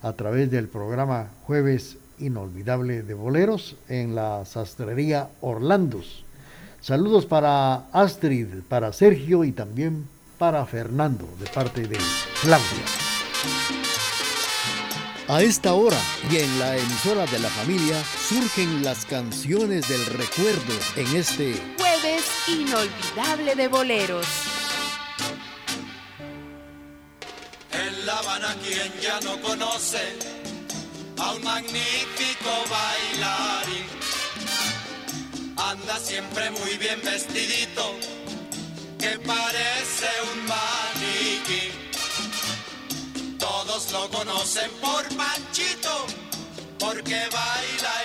a 0.01 0.13
través 0.13 0.49
del 0.49 0.67
programa 0.67 1.27
Jueves 1.43 1.97
Inolvidable 2.21 3.03
de 3.03 3.13
Boleros 3.13 3.75
en 3.89 4.15
la 4.15 4.45
sastrería 4.45 5.29
Orlandos. 5.41 6.23
Saludos 6.79 7.25
para 7.25 7.89
Astrid, 7.91 8.47
para 8.67 8.93
Sergio 8.93 9.43
y 9.43 9.51
también 9.51 10.07
para 10.37 10.65
Fernando, 10.65 11.27
de 11.39 11.47
parte 11.47 11.87
de 11.87 11.97
Claudia. 12.41 12.85
A 15.27 15.41
esta 15.41 15.73
hora 15.73 15.99
y 16.29 16.37
en 16.37 16.59
la 16.59 16.75
emisora 16.75 17.25
de 17.27 17.39
la 17.39 17.49
familia 17.49 18.03
surgen 18.27 18.83
las 18.83 19.05
canciones 19.05 19.87
del 19.87 20.05
recuerdo 20.07 20.73
en 20.95 21.15
este 21.15 21.53
Jueves 21.77 22.23
inolvidable 22.47 23.55
de 23.55 23.67
boleros. 23.67 24.25
En 27.71 28.05
La 28.05 28.17
Habana, 28.17 28.55
quien 28.61 28.91
ya 29.01 29.19
no 29.21 29.39
conoce 29.41 30.40
a 31.21 31.33
un 31.33 31.43
magnífico 31.43 32.51
bailarín, 32.69 33.85
anda 35.55 35.99
siempre 35.99 36.49
muy 36.51 36.77
bien 36.77 36.99
vestidito, 37.03 37.95
que 38.97 39.19
parece 39.19 40.09
un 40.33 40.39
maniquí. 40.51 41.65
Todos 43.37 43.91
lo 43.91 44.09
conocen 44.09 44.71
por 44.81 45.03
Panchito, 45.15 46.07
porque 46.79 47.19
baila 47.37 48.00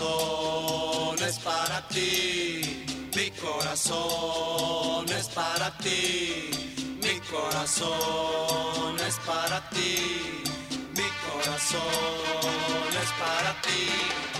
corazón 0.00 1.28
es 1.28 1.38
para 1.40 1.86
ti, 1.88 2.84
mi 3.14 3.30
corazón 3.32 5.06
es 5.10 5.28
para 5.28 5.76
ti, 5.78 6.50
mi 7.02 7.20
corazón 7.30 8.98
es 9.06 9.16
para 9.26 9.68
ti, 9.70 10.42
mi 10.96 11.08
corazón 11.26 11.82
es 13.02 13.10
para 13.20 13.60
ti. 13.62 14.39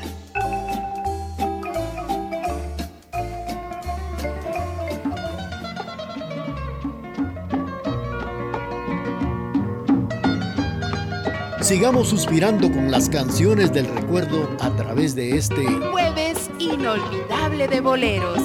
Sigamos 11.71 12.09
suspirando 12.09 12.69
con 12.69 12.91
las 12.91 13.07
canciones 13.07 13.71
del 13.71 13.85
recuerdo 13.85 14.45
a 14.59 14.69
través 14.71 15.15
de 15.15 15.37
este 15.37 15.65
Jueves 15.65 16.51
inolvidable 16.59 17.65
de 17.69 17.79
boleros. 17.79 18.41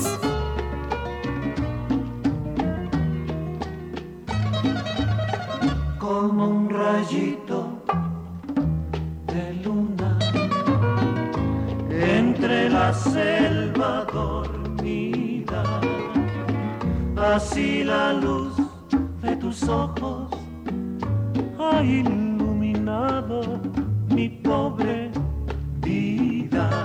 como 5.99 6.47
un 6.47 6.71
rayito 6.71 7.83
de 9.35 9.55
luna 9.65 10.17
entre 11.91 12.71
la 12.71 12.95
selva 12.95 14.07
dormida. 14.13 15.65
Así 17.17 17.83
la 17.83 18.13
luz 18.13 18.55
de 19.21 19.35
tus 19.35 19.65
ojos 19.65 20.31
mi 24.15 24.29
pobre 24.29 25.11
vida. 25.81 26.85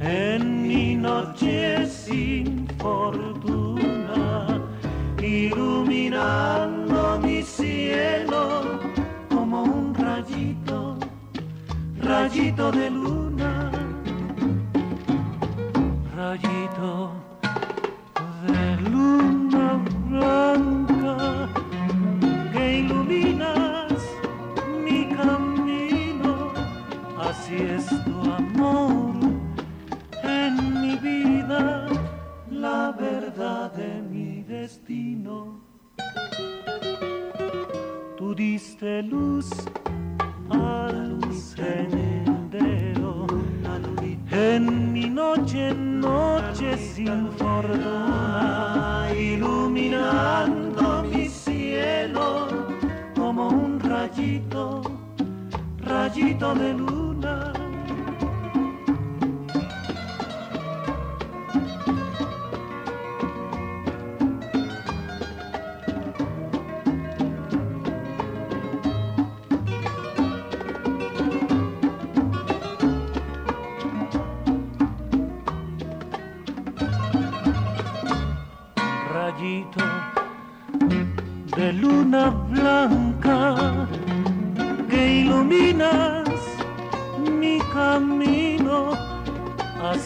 en 0.00 0.66
mi 0.66 0.96
noche 0.96 1.86
sin 1.86 2.66
fortuna, 2.78 4.60
iluminando 5.22 7.20
mi 7.22 7.42
cielo 7.42 8.80
como 9.28 9.62
un 9.62 9.94
rayito, 9.94 10.96
rayito 12.00 12.72
de 12.72 12.90
luna, 12.90 13.21
así 27.32 27.56
es 27.56 27.86
tu 28.04 28.16
amor 28.30 29.14
en 30.22 30.54
mi 30.82 30.96
vida, 30.96 31.88
la 32.50 32.92
verdad 32.92 33.72
de 33.72 34.02
mi 34.02 34.42
destino. 34.42 35.60
Tú 38.18 38.34
diste 38.34 39.02
luz 39.02 39.48
al 40.50 41.18
sendero, 41.32 43.26
en 44.30 44.92
mi 44.92 45.08
noche, 45.08 45.72
noche 45.74 46.76
sin 46.76 47.30
fortuna, 47.38 49.08
iluminando 49.16 51.02
mi 51.10 51.28
cielo 51.28 52.48
como 53.16 53.48
un 53.48 53.80
rayito, 53.80 54.82
rayito 56.12 56.54
de 56.54 56.74
luna. 56.74 57.61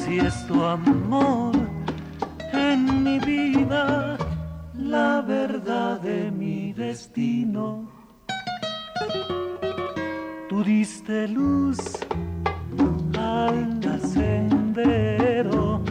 Así 0.06 0.20
es 0.20 0.46
tu 0.46 0.62
amor 0.62 1.52
en 2.52 3.02
mi 3.02 3.18
vida, 3.18 4.16
la 4.78 5.20
verdad 5.20 5.98
de 5.98 6.30
mi 6.30 6.72
destino. 6.72 7.90
Tú 10.48 10.62
diste 10.62 11.26
luz 11.26 11.78
al 13.18 14.00
sendero 14.00 15.82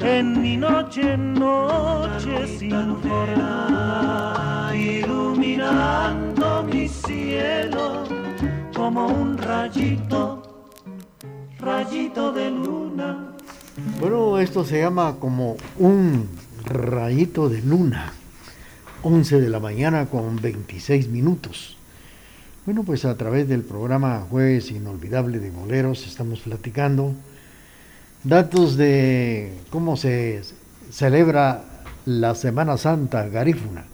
en 0.00 0.40
mi 0.40 0.56
noche, 0.56 1.14
noche 1.18 2.46
sin 2.58 2.96
forma, 3.02 4.70
iluminando 4.74 6.62
mi 6.62 6.88
cielo 6.88 8.04
como 8.74 9.08
un 9.08 9.36
rayito, 9.36 10.42
rayito 11.58 12.32
de 12.32 12.50
luna. 12.50 13.21
Bueno, 14.02 14.40
esto 14.40 14.64
se 14.64 14.80
llama 14.80 15.18
como 15.20 15.56
un 15.78 16.28
rayito 16.64 17.48
de 17.48 17.62
luna. 17.62 18.12
11 19.04 19.40
de 19.40 19.48
la 19.48 19.60
mañana 19.60 20.06
con 20.06 20.42
26 20.42 21.06
minutos. 21.06 21.76
Bueno, 22.66 22.82
pues 22.82 23.04
a 23.04 23.16
través 23.16 23.46
del 23.46 23.62
programa 23.62 24.26
Jueves 24.28 24.72
Inolvidable 24.72 25.38
de 25.38 25.52
Boleros 25.52 26.04
estamos 26.04 26.40
platicando 26.40 27.12
datos 28.24 28.76
de 28.76 29.52
cómo 29.70 29.96
se 29.96 30.42
celebra 30.90 31.62
la 32.04 32.34
Semana 32.34 32.78
Santa 32.78 33.28
garífuna. 33.28 33.84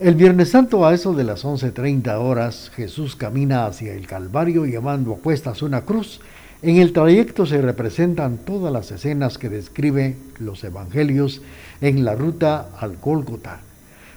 El 0.00 0.16
Viernes 0.16 0.50
Santo 0.50 0.84
a 0.84 0.92
eso 0.92 1.14
de 1.14 1.22
las 1.22 1.44
11.30 1.44 2.18
horas 2.18 2.72
Jesús 2.74 3.14
camina 3.14 3.66
hacia 3.66 3.94
el 3.94 4.08
Calvario 4.08 4.66
llevando 4.66 5.12
a 5.12 5.18
cuestas 5.18 5.62
una 5.62 5.82
cruz. 5.82 6.20
En 6.62 6.76
el 6.76 6.92
trayecto 6.92 7.44
se 7.44 7.60
representan 7.60 8.38
todas 8.38 8.72
las 8.72 8.90
escenas 8.90 9.36
que 9.36 9.50
describe 9.50 10.16
los 10.38 10.64
evangelios 10.64 11.42
en 11.82 12.04
la 12.04 12.14
ruta 12.14 12.70
al 12.80 12.96
Gólgota. 12.96 13.60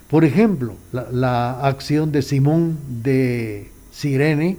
Por 0.09 0.23
ejemplo, 0.23 0.75
la, 0.91 1.59
acción 1.67 2.11
de 2.11 2.21
Simón 2.21 2.77
de 3.03 3.69
Sirene, 3.91 4.57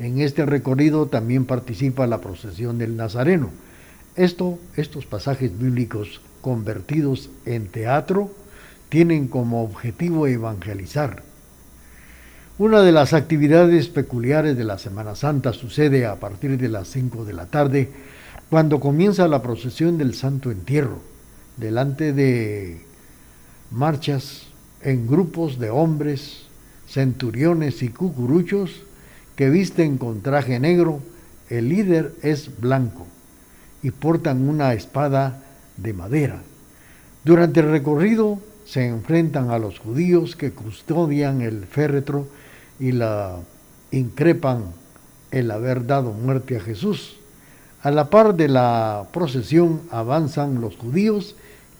en 0.00 0.20
este 0.20 0.46
recorrido 0.46 1.06
también 1.06 1.44
participa 1.44 2.06
la 2.06 2.20
procesión 2.20 2.78
del 2.78 2.96
Nazareno. 2.96 3.50
Esto, 4.16 4.58
estos 4.76 5.06
pasajes 5.06 5.56
bíblicos 5.56 6.20
convertidos 6.40 7.30
en 7.44 7.66
teatro 7.66 8.32
tienen 8.88 9.28
como 9.28 9.62
objetivo 9.62 10.26
evangelizar. 10.26 11.27
Una 12.58 12.82
de 12.82 12.90
las 12.90 13.12
actividades 13.12 13.86
peculiares 13.86 14.56
de 14.56 14.64
la 14.64 14.78
Semana 14.78 15.14
Santa 15.14 15.52
sucede 15.52 16.06
a 16.06 16.16
partir 16.16 16.58
de 16.58 16.68
las 16.68 16.88
5 16.88 17.24
de 17.24 17.32
la 17.32 17.46
tarde, 17.46 17.88
cuando 18.50 18.80
comienza 18.80 19.28
la 19.28 19.42
procesión 19.42 19.96
del 19.96 20.12
Santo 20.12 20.50
Entierro, 20.50 20.98
delante 21.56 22.12
de 22.12 22.80
marchas 23.70 24.48
en 24.82 25.06
grupos 25.06 25.60
de 25.60 25.70
hombres, 25.70 26.48
centuriones 26.88 27.80
y 27.84 27.90
cucuruchos 27.90 28.82
que 29.36 29.50
visten 29.50 29.96
con 29.96 30.22
traje 30.22 30.58
negro, 30.58 30.98
el 31.50 31.68
líder 31.68 32.12
es 32.22 32.60
blanco 32.60 33.06
y 33.84 33.92
portan 33.92 34.48
una 34.48 34.72
espada 34.74 35.44
de 35.76 35.92
madera. 35.92 36.42
Durante 37.24 37.60
el 37.60 37.70
recorrido 37.70 38.40
se 38.64 38.88
enfrentan 38.88 39.52
a 39.52 39.60
los 39.60 39.78
judíos 39.78 40.34
que 40.34 40.50
custodian 40.50 41.40
el 41.40 41.64
féretro 41.64 42.26
y 42.80 42.92
la 42.92 43.36
increpan 43.90 44.64
el 45.30 45.50
haber 45.50 45.86
dado 45.86 46.12
muerte 46.12 46.56
a 46.56 46.60
Jesús. 46.60 47.16
A 47.82 47.90
la 47.90 48.10
par 48.10 48.34
de 48.34 48.48
la 48.48 49.06
procesión 49.12 49.82
avanzan 49.90 50.60
los 50.60 50.76
judíos 50.76 51.36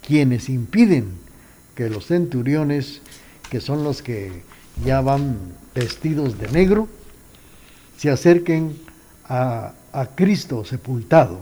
quienes 0.06 0.48
impiden 0.48 1.08
que 1.74 1.90
los 1.90 2.06
centuriones, 2.06 3.02
que 3.50 3.60
son 3.60 3.84
los 3.84 4.02
que 4.02 4.42
ya 4.84 5.00
van 5.00 5.36
vestidos 5.74 6.38
de 6.38 6.48
negro, 6.48 6.88
se 7.96 8.10
acerquen 8.10 8.76
a, 9.24 9.72
a 9.92 10.06
Cristo 10.14 10.64
sepultado. 10.64 11.40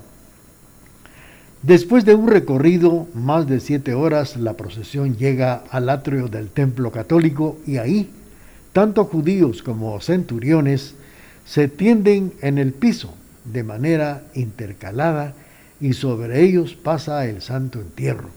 Después 1.62 2.04
de 2.04 2.14
un 2.14 2.28
recorrido 2.28 3.08
más 3.14 3.46
de 3.46 3.60
siete 3.60 3.94
horas, 3.94 4.36
la 4.36 4.54
procesión 4.54 5.16
llega 5.16 5.64
al 5.70 5.88
atrio 5.88 6.28
del 6.28 6.48
templo 6.48 6.92
católico 6.92 7.58
y 7.66 7.78
ahí, 7.78 8.10
tanto 8.76 9.06
judíos 9.06 9.62
como 9.62 9.98
centuriones 10.02 10.96
se 11.46 11.66
tienden 11.66 12.34
en 12.42 12.58
el 12.58 12.74
piso 12.74 13.14
de 13.46 13.62
manera 13.62 14.24
intercalada 14.34 15.32
y 15.80 15.94
sobre 15.94 16.42
ellos 16.42 16.74
pasa 16.74 17.24
el 17.24 17.40
santo 17.40 17.80
entierro. 17.80 18.28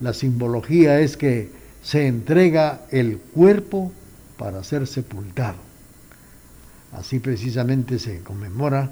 La 0.00 0.14
simbología 0.14 1.00
es 1.00 1.18
que 1.18 1.50
se 1.82 2.06
entrega 2.06 2.80
el 2.90 3.18
cuerpo 3.18 3.92
para 4.38 4.64
ser 4.64 4.86
sepultado. 4.86 5.58
Así 6.92 7.18
precisamente 7.18 7.98
se 7.98 8.20
conmemora 8.20 8.88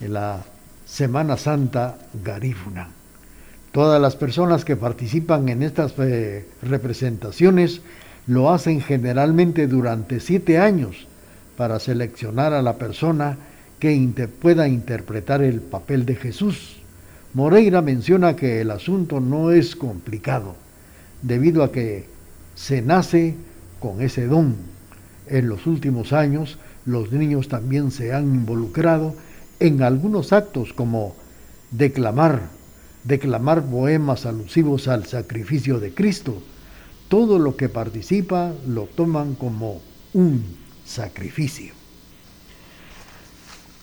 la 0.00 0.44
Semana 0.84 1.38
Santa 1.38 1.96
Garífuna. 2.22 2.90
Todas 3.72 4.02
las 4.02 4.16
personas 4.16 4.66
que 4.66 4.76
participan 4.76 5.48
en 5.48 5.62
estas 5.62 5.94
eh, 5.98 6.46
representaciones 6.60 7.80
lo 8.28 8.50
hacen 8.50 8.80
generalmente 8.82 9.66
durante 9.66 10.20
siete 10.20 10.58
años 10.58 11.08
para 11.56 11.80
seleccionar 11.80 12.52
a 12.52 12.62
la 12.62 12.76
persona 12.76 13.38
que 13.80 14.28
pueda 14.40 14.68
interpretar 14.68 15.42
el 15.42 15.60
papel 15.60 16.04
de 16.04 16.14
Jesús. 16.14 16.76
Moreira 17.32 17.80
menciona 17.80 18.36
que 18.36 18.60
el 18.60 18.70
asunto 18.70 19.20
no 19.20 19.50
es 19.50 19.74
complicado, 19.74 20.56
debido 21.22 21.64
a 21.64 21.72
que 21.72 22.06
se 22.54 22.82
nace 22.82 23.34
con 23.80 24.02
ese 24.02 24.26
don. 24.26 24.56
En 25.26 25.48
los 25.48 25.66
últimos 25.66 26.12
años, 26.12 26.58
los 26.84 27.12
niños 27.12 27.48
también 27.48 27.90
se 27.90 28.12
han 28.12 28.24
involucrado 28.34 29.14
en 29.58 29.82
algunos 29.82 30.32
actos 30.32 30.72
como 30.74 31.16
declamar, 31.70 32.42
declamar 33.04 33.62
poemas 33.62 34.26
alusivos 34.26 34.86
al 34.86 35.06
sacrificio 35.06 35.80
de 35.80 35.94
Cristo. 35.94 36.42
Todo 37.08 37.38
lo 37.38 37.56
que 37.56 37.68
participa 37.68 38.52
lo 38.66 38.84
toman 38.84 39.34
como 39.34 39.80
un 40.12 40.44
sacrificio. 40.84 41.72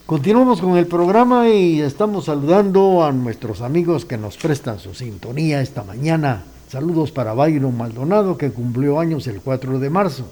Continuamos 0.05 0.61
con 0.61 0.77
el 0.77 0.85
programa 0.85 1.49
y 1.49 1.81
estamos 1.81 2.25
saludando 2.25 3.03
a 3.03 3.11
nuestros 3.11 3.61
amigos 3.61 4.05
que 4.05 4.17
nos 4.17 4.37
prestan 4.37 4.77
su 4.77 4.93
sintonía 4.93 5.61
esta 5.61 5.83
mañana. 5.83 6.43
Saludos 6.69 7.11
para 7.11 7.33
Byron 7.33 7.75
Maldonado 7.75 8.37
que 8.37 8.51
cumplió 8.51 8.99
años 8.99 9.25
el 9.25 9.41
4 9.41 9.79
de 9.79 9.89
marzo. 9.89 10.31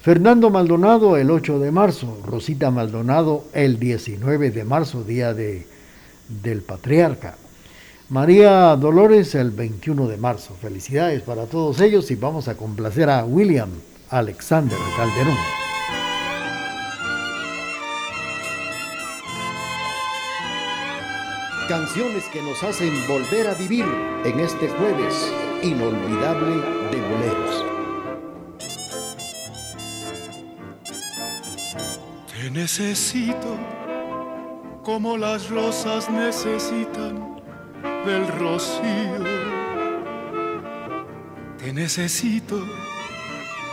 Fernando 0.00 0.48
Maldonado 0.48 1.18
el 1.18 1.30
8 1.30 1.58
de 1.58 1.70
marzo, 1.70 2.18
Rosita 2.24 2.70
Maldonado 2.70 3.44
el 3.52 3.78
19 3.78 4.50
de 4.50 4.64
marzo, 4.64 5.04
día 5.04 5.34
de, 5.34 5.66
del 6.42 6.62
patriarca. 6.62 7.36
María 8.14 8.76
Dolores 8.76 9.34
el 9.34 9.50
21 9.50 10.06
de 10.06 10.16
marzo. 10.16 10.54
Felicidades 10.62 11.22
para 11.22 11.46
todos 11.46 11.80
ellos 11.80 12.12
y 12.12 12.14
vamos 12.14 12.46
a 12.46 12.56
complacer 12.56 13.10
a 13.10 13.24
William 13.24 13.70
Alexander 14.08 14.78
Calderón. 14.96 15.36
Canciones 21.68 22.22
que 22.32 22.40
nos 22.40 22.62
hacen 22.62 22.92
volver 23.08 23.48
a 23.48 23.54
vivir 23.54 23.84
en 24.24 24.38
este 24.38 24.68
jueves 24.68 25.32
inolvidable 25.64 26.54
de 26.92 27.00
boleros. 27.10 27.64
Te 32.32 32.48
necesito 32.52 33.58
como 34.84 35.16
las 35.16 35.50
rosas 35.50 36.08
necesitan 36.08 37.33
del 38.04 38.28
rocío. 38.28 39.24
Te 41.58 41.72
necesito 41.72 42.62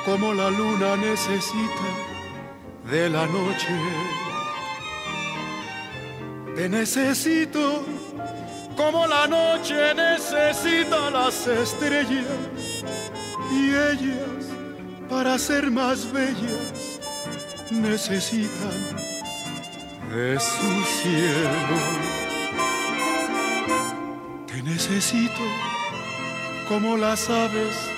como 0.06 0.34
la 0.34 0.50
luna 0.50 0.96
necesita 0.96 1.88
de 2.90 3.10
la 3.10 3.26
noche. 3.28 3.76
Te 6.56 6.70
necesito 6.70 7.86
como 8.76 9.06
la 9.08 9.28
noche 9.28 9.94
necesita 9.94 11.10
las 11.12 11.48
estrellas 11.48 12.84
y 13.52 13.70
ellas 13.70 14.46
para 15.10 15.38
ser 15.38 15.70
más 15.70 16.12
bellas 16.12 17.00
necesitan 17.70 18.96
de 20.10 20.40
su 20.40 20.84
cielo. 21.02 22.21
Te 24.62 24.70
necesito 24.70 25.42
como 26.70 26.96
las 26.96 27.28
aves 27.32 27.90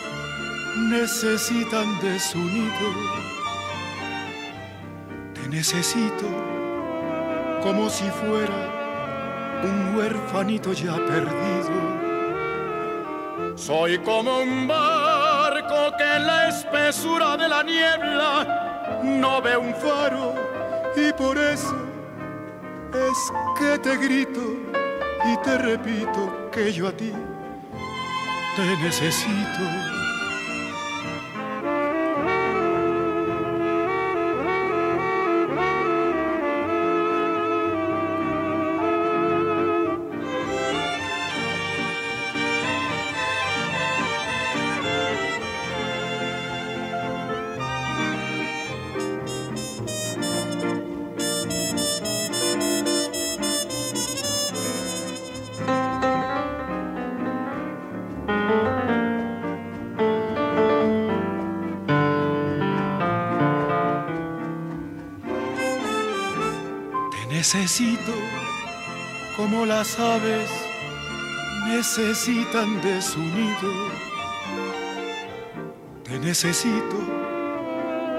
necesitan 0.89 1.99
de 1.99 2.18
su 2.18 2.38
nido 2.38 2.89
necesito 5.49 6.26
como 7.61 7.89
si 7.89 8.05
fuera 8.05 9.61
un 9.61 9.95
huerfanito 9.97 10.72
ya 10.72 10.95
perdido. 11.05 11.74
Soy 13.57 13.97
como 13.97 14.39
un 14.39 14.66
barco 14.66 15.97
que 15.97 16.16
en 16.16 16.28
la 16.28 16.47
espesura 16.47 17.36
de 17.36 17.49
la 17.49 17.64
niebla 17.64 19.01
no 19.03 19.41
ve 19.41 19.57
un 19.57 19.76
faro 19.76 20.34
y 20.95 21.11
por 21.11 21.38
eso 21.38 21.76
es 22.93 23.34
que 23.59 23.78
te 23.80 23.97
grito 23.97 24.41
y 25.26 25.38
te 25.43 25.57
repito 25.57 26.43
que 26.54 26.72
yo 26.72 26.88
a 26.88 26.91
ti 26.91 27.12
te 28.56 28.78
necesito. 28.78 29.93
Necesito 67.54 68.14
como 69.38 69.64
las 69.66 69.99
aves 69.99 70.49
necesitan 71.68 72.82
de 72.82 72.99
su 72.99 73.20
nido. 73.20 73.91
Te 76.04 76.18
necesito 76.18 76.97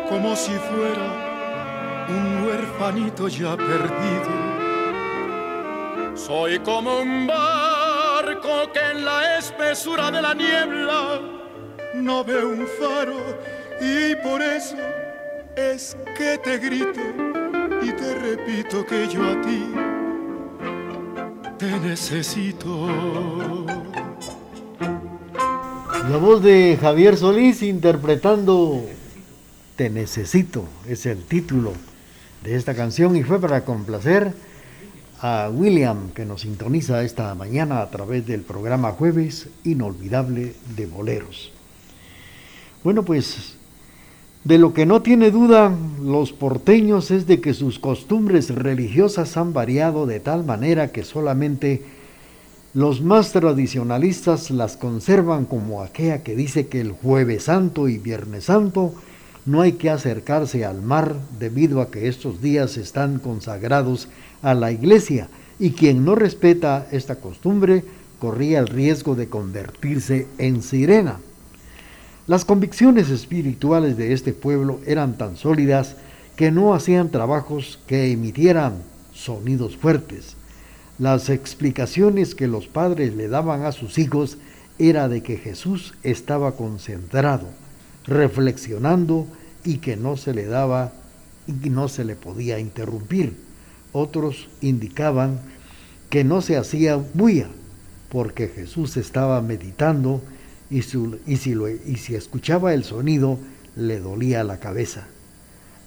como 0.09 0.37
si 0.37 0.53
fuera 0.53 2.07
un 2.09 2.47
huerfanito 2.47 3.26
ya 3.26 3.57
perdido. 3.57 4.30
Soy 6.14 6.61
como 6.61 7.01
un 7.01 7.26
barco 7.26 8.70
que 8.72 8.80
en 8.93 9.05
la 9.05 9.39
espesura 9.39 10.12
de 10.12 10.22
la 10.22 10.35
niebla 10.35 11.20
no 11.95 12.22
ve 12.22 12.45
un 12.45 12.68
faro 12.78 13.16
y 13.80 14.14
por 14.16 14.41
eso 14.41 14.76
es 15.57 15.97
que 16.16 16.39
te 16.39 16.59
grito 16.59 17.24
repito 18.37 18.85
que 18.85 19.09
yo 19.09 19.22
a 19.22 19.41
ti 19.43 19.64
te 21.59 21.78
necesito. 21.80 22.89
La 26.11 26.16
voz 26.16 26.43
de 26.43 26.76
Javier 26.80 27.16
Solís 27.16 27.62
interpretando 27.62 28.85
Te 29.76 29.89
necesito, 29.89 30.64
es 30.89 31.07
el 31.07 31.24
título 31.24 31.72
de 32.43 32.57
esta 32.57 32.74
canción 32.74 33.16
y 33.16 33.22
fue 33.22 33.41
para 33.41 33.64
complacer 33.64 34.32
a 35.20 35.49
William 35.53 36.11
que 36.11 36.24
nos 36.24 36.43
sintoniza 36.43 37.03
esta 37.03 37.35
mañana 37.35 37.80
a 37.80 37.91
través 37.91 38.26
del 38.26 38.43
programa 38.43 38.93
Jueves 38.93 39.49
Inolvidable 39.64 40.55
de 40.76 40.87
Boleros. 40.87 41.53
Bueno, 42.82 43.05
pues 43.05 43.57
de 44.45 44.59
lo 44.59 44.74
que 44.74 44.84
no 44.84 45.01
tiene 45.01 45.30
duda 45.30 45.72
los 46.03 46.32
porteños 46.32 47.11
es 47.11 47.26
de 47.26 47.40
que 47.40 47.55
sus 47.55 47.78
costumbres 47.78 48.55
religiosas 48.55 49.38
han 49.38 49.55
variado 49.55 50.07
de 50.07 50.20
tal 50.20 50.45
manera 50.45 50.92
que 50.92 51.03
solamente 51.03 51.82
los 52.74 53.01
más 53.01 53.32
tradicionalistas 53.32 54.51
las 54.51 54.76
conservan 54.76 55.47
como 55.47 55.82
aquella 55.82 56.22
que 56.22 56.36
dice 56.36 56.66
que 56.66 56.80
el 56.80 56.92
jueves 56.92 57.45
santo 57.45 57.88
y 57.88 57.97
viernes 57.97 58.45
santo 58.45 58.95
no 59.47 59.62
hay 59.62 59.72
que 59.72 59.88
acercarse 59.88 60.64
al 60.66 60.82
mar 60.82 61.16
debido 61.38 61.80
a 61.80 61.90
que 61.90 62.09
estos 62.09 62.42
días 62.42 62.76
están 62.76 63.20
consagrados 63.20 64.09
a 64.42 64.53
la 64.53 64.72
iglesia 64.72 65.28
y 65.59 65.70
quien 65.70 66.05
no 66.05 66.14
respeta 66.14 66.86
esta 66.92 67.16
costumbre 67.16 67.84
corría 68.18 68.59
el 68.59 68.66
riesgo 68.66 69.14
de 69.14 69.28
convertirse 69.28 70.26
en 70.38 70.62
sirena. 70.62 71.18
Las 72.27 72.47
convicciones 72.47 73.11
espirituales 73.11 73.99
de 73.99 74.14
este 74.14 74.33
pueblo 74.33 74.81
eran 74.87 75.18
tan 75.18 75.37
sólidas 75.37 75.97
que 76.37 76.51
no 76.51 76.72
hacían 76.72 77.11
trabajos 77.11 77.79
que 77.87 78.11
emitieran 78.12 78.79
sonidos 79.12 79.77
fuertes. 79.77 80.37
Las 80.99 81.29
explicaciones 81.29 82.35
que 82.35 82.49
los 82.49 82.66
padres 82.66 83.14
le 83.14 83.29
daban 83.29 83.64
a 83.66 83.72
sus 83.72 83.99
hijos 83.99 84.39
era 84.79 85.09
de 85.09 85.22
que 85.22 85.37
Jesús 85.37 85.93
estaba 86.03 86.53
concentrado, 86.53 87.47
reflexionando 88.07 89.27
y 89.62 89.79
que 89.79 89.97
no 89.97 90.16
se 90.16 90.33
le 90.33 90.47
daba 90.47 90.93
y 91.47 91.68
no 91.68 91.89
se 91.89 92.07
le 92.07 92.16
podía 92.16 92.59
interrumpir. 92.59 93.37
Otros 93.93 94.49
indicaban 94.62 95.41
que 96.09 96.25
no 96.25 96.41
se 96.41 96.57
hacía 96.57 96.97
bulla 96.97 97.49
porque 98.09 98.49
Jesús 98.49 98.97
estaba 98.97 99.43
meditando 99.43 100.22
y, 100.75 100.83
si 101.37 101.55
y 101.87 101.97
si 101.99 102.14
escuchaba 102.16 102.75
el 102.75 102.83
sonido 102.83 103.39
le 103.77 104.01
dolía 104.01 104.43
la 104.43 104.59
cabeza. 104.59 105.07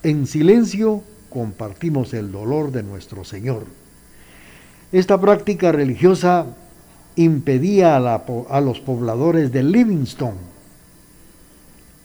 En 0.01 0.27
silencio 0.27 1.03
compartimos 1.29 2.13
el 2.13 2.31
dolor 2.31 2.71
de 2.71 2.83
nuestro 2.83 3.25
Señor. 3.25 3.65
Esta 4.93 5.19
práctica 5.19 5.73
religiosa 5.73 6.45
impedía 7.17 7.97
a, 7.97 8.23
a, 8.49 8.61
los 8.61 8.79
pobladores 8.79 9.51
de 9.51 9.63
Livingston 9.63 10.35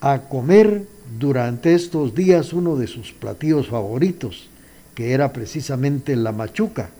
a 0.00 0.22
comer 0.22 0.84
durante 1.20 1.74
estos 1.74 2.16
días 2.16 2.52
uno 2.52 2.74
de 2.74 2.88
sus 2.88 3.12
platillos 3.12 3.68
favoritos, 3.68 4.48
que 4.96 5.12
era 5.12 5.32
precisamente 5.32 6.16
la 6.16 6.32
machuca, 6.32 6.90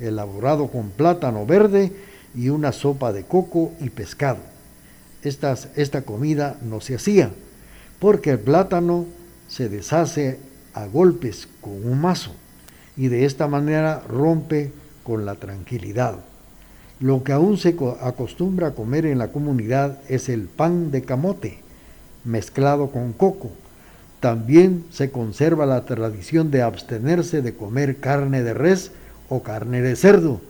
elaborado 0.00 0.68
con 0.68 0.88
plátano 0.88 1.44
verde 1.44 1.92
y 2.34 2.48
una 2.48 2.72
sopa 2.72 3.12
de 3.12 3.24
coco 3.24 3.72
y 3.78 3.90
pescado 3.90 4.57
esta 5.22 6.02
comida 6.02 6.58
no 6.62 6.80
se 6.80 6.94
hacía, 6.94 7.30
porque 7.98 8.30
el 8.30 8.38
plátano 8.38 9.06
se 9.48 9.68
deshace 9.68 10.38
a 10.74 10.86
golpes 10.86 11.48
con 11.60 11.84
un 11.84 12.00
mazo 12.00 12.32
y 12.96 13.08
de 13.08 13.24
esta 13.24 13.48
manera 13.48 14.02
rompe 14.08 14.72
con 15.02 15.24
la 15.24 15.34
tranquilidad. 15.36 16.16
Lo 17.00 17.22
que 17.22 17.32
aún 17.32 17.58
se 17.58 17.76
acostumbra 18.00 18.68
a 18.68 18.74
comer 18.74 19.06
en 19.06 19.18
la 19.18 19.30
comunidad 19.30 20.00
es 20.08 20.28
el 20.28 20.42
pan 20.42 20.90
de 20.90 21.02
camote 21.02 21.60
mezclado 22.24 22.90
con 22.90 23.12
coco. 23.12 23.50
También 24.20 24.84
se 24.90 25.10
conserva 25.10 25.64
la 25.64 25.84
tradición 25.84 26.50
de 26.50 26.62
abstenerse 26.62 27.40
de 27.40 27.54
comer 27.54 27.98
carne 27.98 28.42
de 28.42 28.52
res 28.52 28.90
o 29.28 29.42
carne 29.42 29.80
de 29.80 29.94
cerdo. 29.94 30.40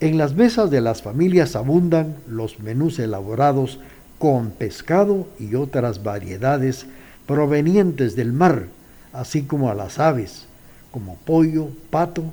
En 0.00 0.18
las 0.18 0.34
mesas 0.34 0.70
de 0.70 0.80
las 0.80 1.02
familias 1.02 1.56
abundan 1.56 2.16
los 2.28 2.58
menús 2.58 2.98
elaborados 2.98 3.80
con 4.18 4.50
pescado 4.50 5.28
y 5.38 5.54
otras 5.54 6.02
variedades 6.02 6.86
provenientes 7.26 8.16
del 8.16 8.32
mar, 8.32 8.68
así 9.12 9.42
como 9.42 9.70
a 9.70 9.74
las 9.74 9.98
aves, 9.98 10.46
como 10.90 11.16
pollo, 11.16 11.68
pato. 11.90 12.24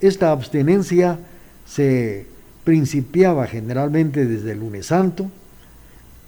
Esta 0.00 0.30
abstinencia 0.30 1.18
se 1.66 2.26
principiaba 2.64 3.46
generalmente 3.46 4.26
desde 4.26 4.52
el 4.52 4.60
lunes 4.60 4.86
santo, 4.86 5.30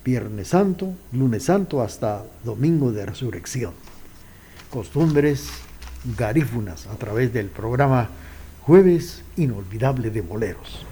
viernes 0.05 0.49
santo, 0.49 0.93
lunes 1.13 1.45
santo 1.45 1.83
hasta 1.83 2.25
domingo 2.45 2.93
de 2.93 3.07
resurrección. 3.07 3.73
Costumbres 4.71 5.49
garífunas 6.17 6.87
a 6.87 6.97
través 6.97 7.33
del 7.33 7.47
programa 7.47 8.09
Jueves 8.63 9.23
Inolvidable 9.37 10.11
de 10.11 10.21
Boleros. 10.21 10.85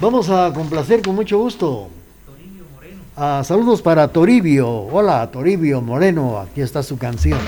Vamos 0.00 0.28
a 0.28 0.52
complacer 0.52 1.02
con 1.02 1.14
mucho 1.14 1.38
gusto 1.38 1.90
Ah, 3.18 3.42
saludos 3.44 3.80
para 3.80 4.08
Toribio. 4.08 4.68
Hola, 4.68 5.30
Toribio 5.30 5.80
Moreno. 5.80 6.38
Aquí 6.38 6.60
está 6.60 6.82
su 6.82 6.98
canción. 6.98 7.38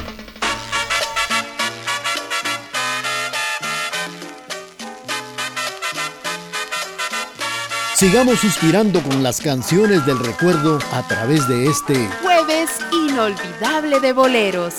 Sigamos 7.95 8.39
suspirando 8.39 9.03
con 9.03 9.23
las 9.23 9.43
canciones 9.43 10.07
del 10.07 10.19
recuerdo 10.21 10.79
a 10.93 11.07
través 11.07 11.47
de 11.49 11.67
este 11.67 12.09
jueves 12.23 12.71
inolvidable 12.93 14.01
de 14.01 14.13
boleros. 14.15 14.75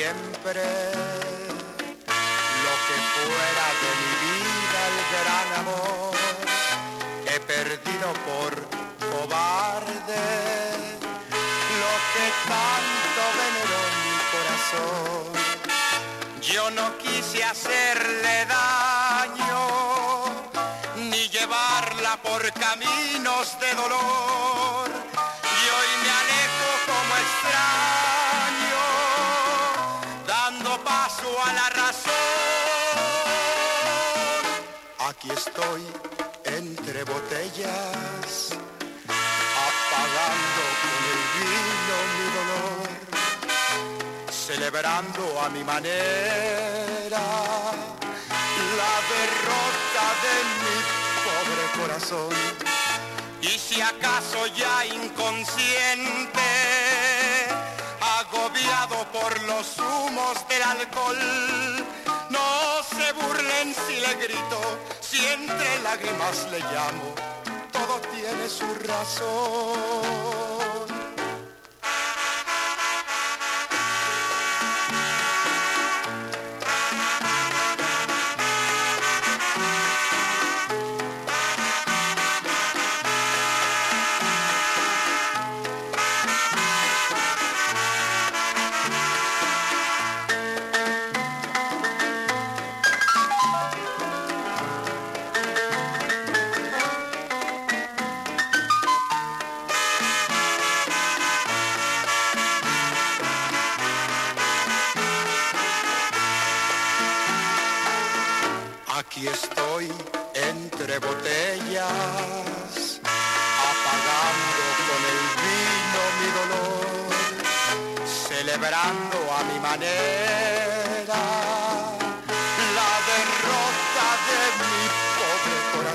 Siempre 0.00 0.64
lo 2.64 2.74
que 2.86 2.96
fuera 3.14 3.66
de 3.82 3.90
mi 4.00 4.12
vida 4.24 4.80
el 4.90 4.98
gran 5.14 5.48
amor. 5.62 6.14
He 7.30 7.38
perdido 7.40 8.08
por 8.28 8.52
cobarde 9.12 10.26
lo 11.82 11.92
que 12.12 12.26
tanto 12.54 13.22
veneró 13.40 13.80
mi 14.04 14.16
corazón. 14.34 15.24
Yo 16.40 16.64
no 16.70 16.86
quise 16.96 17.44
hacerle 17.44 18.46
daño 18.46 19.62
ni 21.10 21.28
llevarla 21.28 22.12
por 22.22 22.42
caminos 22.54 23.60
de 23.60 23.74
dolor. 23.74 24.29
Entre 35.72 37.04
botellas, 37.04 38.50
apagando 39.68 40.62
con 40.82 41.00
el 41.12 41.20
vino 41.36 41.96
mi 42.16 42.26
dolor, 42.38 42.88
celebrando 44.32 45.22
a 45.40 45.48
mi 45.50 45.62
manera 45.62 47.20
la 48.78 48.94
derrota 49.14 50.04
de 50.24 50.34
mi 50.60 50.76
pobre 51.26 51.64
corazón. 51.80 52.34
Y 53.40 53.56
si 53.56 53.80
acaso 53.80 54.46
ya 54.48 54.86
inconsciente, 54.86 56.50
agobiado 58.18 59.06
por 59.12 59.40
los 59.42 59.78
humos 59.78 60.48
del 60.48 60.62
alcohol, 60.62 61.86
no 62.30 62.82
se 62.90 63.12
burlen 63.12 63.72
si 63.86 64.00
le 64.00 64.14
grito, 64.16 64.60
si 65.10 65.18
entre 65.26 65.82
lágrimas 65.82 66.46
le 66.52 66.60
llamo, 66.60 67.14
todo 67.72 68.00
tiene 68.12 68.48
su 68.48 68.66
razón. 68.86 70.59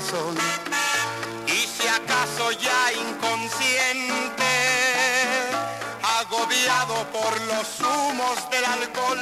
Corazón. 0.06 0.34
Y 1.46 1.66
si 1.66 1.88
acaso 1.88 2.50
ya 2.52 2.92
inconsciente, 2.92 4.52
agobiado 6.20 7.06
por 7.12 7.40
los 7.46 7.80
humos 7.80 8.50
del 8.50 8.64
alcohol, 8.64 9.20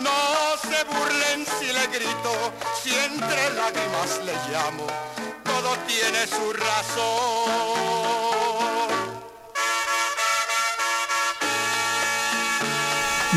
no 0.00 0.58
se 0.62 0.84
burlen 0.84 1.46
si 1.58 1.66
le 1.66 1.86
grito, 1.88 2.52
si 2.82 2.90
entre 2.90 3.54
lágrimas 3.54 4.20
le 4.24 4.34
llamo, 4.52 4.86
todo 5.44 5.76
tiene 5.86 6.26
su 6.26 6.52
razón. 6.52 7.76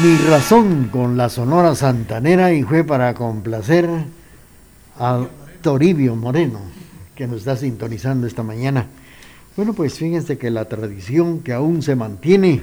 Mi 0.02 0.18
razón 0.30 0.90
con 0.94 1.18
la 1.18 1.30
Sonora 1.30 1.76
Santanera 1.76 2.54
y 2.54 2.64
fue 2.64 2.86
para 2.86 3.14
complacer 3.14 3.90
a 4.98 5.26
Toribio 5.62 6.16
Moreno, 6.16 6.60
que 7.16 7.28
nos 7.28 7.40
está 7.40 7.56
sintonizando 7.56 8.28
esta 8.28 8.44
mañana. 8.44 8.88
Bueno, 9.56 9.74
pues 9.74 9.96
fíjense 9.96 10.38
que 10.38 10.50
la 10.50 10.66
tradición 10.66 11.40
que 11.40 11.54
aún 11.54 11.82
se 11.82 11.96
mantiene, 11.96 12.62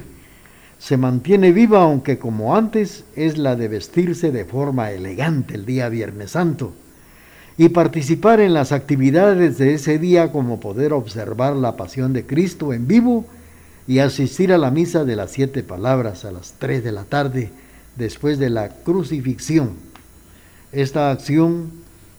se 0.79 0.97
mantiene 0.97 1.51
viva, 1.51 1.83
aunque 1.83 2.17
como 2.17 2.55
antes, 2.55 3.05
es 3.15 3.37
la 3.37 3.55
de 3.55 3.67
vestirse 3.67 4.31
de 4.31 4.45
forma 4.45 4.91
elegante 4.91 5.55
el 5.55 5.65
día 5.65 5.89
Viernes 5.89 6.31
Santo 6.31 6.73
y 7.57 7.69
participar 7.69 8.39
en 8.39 8.53
las 8.53 8.71
actividades 8.71 9.57
de 9.57 9.73
ese 9.73 9.97
día 9.97 10.31
como 10.31 10.59
poder 10.59 10.93
observar 10.93 11.55
la 11.55 11.75
pasión 11.75 12.13
de 12.13 12.25
Cristo 12.25 12.71
en 12.71 12.87
vivo 12.87 13.25
y 13.87 13.99
asistir 13.99 14.53
a 14.53 14.59
la 14.59 14.69
misa 14.69 15.05
de 15.05 15.15
las 15.15 15.31
siete 15.31 15.63
palabras 15.63 16.23
a 16.23 16.31
las 16.31 16.53
tres 16.59 16.83
de 16.83 16.91
la 16.91 17.03
tarde 17.05 17.49
después 17.95 18.37
de 18.37 18.51
la 18.51 18.69
crucifixión. 18.69 19.71
Esta 20.71 21.09
acción 21.09 21.71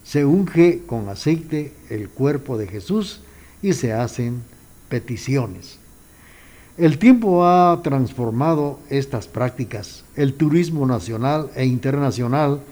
se 0.09 0.24
unge 0.24 0.80
con 0.86 1.11
aceite 1.11 1.74
el 1.90 2.09
cuerpo 2.09 2.56
de 2.56 2.66
Jesús 2.66 3.20
y 3.61 3.74
se 3.74 3.92
hacen 3.92 4.40
peticiones. 4.88 5.78
El 6.78 6.98
tiempo 6.98 7.44
ha 7.44 7.78
transformado 7.82 8.78
estas 8.88 9.26
prácticas. 9.26 10.04
El 10.16 10.32
turismo 10.32 10.86
nacional 10.86 11.50
e 11.54 11.66
internacional 11.66 12.62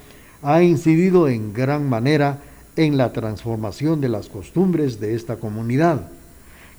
ha 0.43 0.63
incidido 0.63 1.29
en 1.29 1.53
gran 1.53 1.87
manera 1.87 2.39
en 2.75 2.97
la 2.97 3.13
transformación 3.13 4.01
de 4.01 4.09
las 4.09 4.29
costumbres 4.29 4.99
de 4.99 5.15
esta 5.15 5.37
comunidad. 5.37 6.09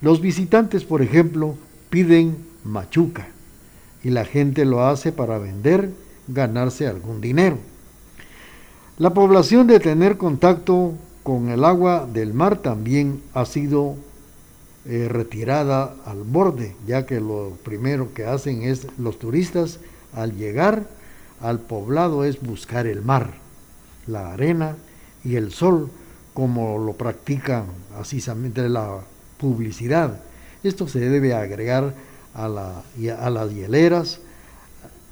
Los 0.02 0.22
visitantes, 0.22 0.86
por 0.86 1.04
ejemplo, 1.04 1.54
piden 1.92 2.36
machuca 2.64 3.28
y 4.04 4.10
la 4.10 4.26
gente 4.26 4.66
lo 4.66 4.88
hace 4.88 5.12
para 5.12 5.38
vender, 5.38 5.92
ganarse 6.28 6.88
algún 6.88 7.22
dinero. 7.22 7.60
La 9.00 9.14
población 9.14 9.68
de 9.68 9.80
tener 9.80 10.18
contacto 10.18 10.94
con 11.22 11.50
el 11.50 11.66
agua 11.66 12.08
del 12.12 12.34
mar 12.34 12.58
también 12.58 13.22
ha 13.36 13.46
sido 13.46 13.96
eh, 14.88 15.08
retirada 15.08 15.94
al 16.06 16.24
borde, 16.24 16.76
ya 16.88 17.06
que 17.06 17.20
lo 17.20 17.52
primero 17.64 18.14
que 18.16 18.26
hacen 18.26 18.64
es 18.64 18.88
los 18.98 19.20
turistas 19.20 19.80
al 20.14 20.36
llegar 20.36 20.88
al 21.42 21.60
poblado 21.60 22.24
es 22.24 22.42
buscar 22.42 22.88
el 22.88 23.04
mar, 23.04 23.36
la 24.08 24.34
arena 24.34 24.76
y 25.24 25.36
el 25.36 25.52
sol, 25.52 25.92
como 26.34 26.80
lo 26.80 26.94
practican 26.94 27.66
así 28.00 28.20
la 28.70 29.02
publicidad. 29.38 30.22
Esto 30.64 30.88
se 30.88 31.02
debe 31.02 31.36
agregar 31.36 31.94
a, 32.34 32.48
la, 32.48 32.82
a 33.20 33.30
las 33.30 33.54
hieleras, 33.54 34.22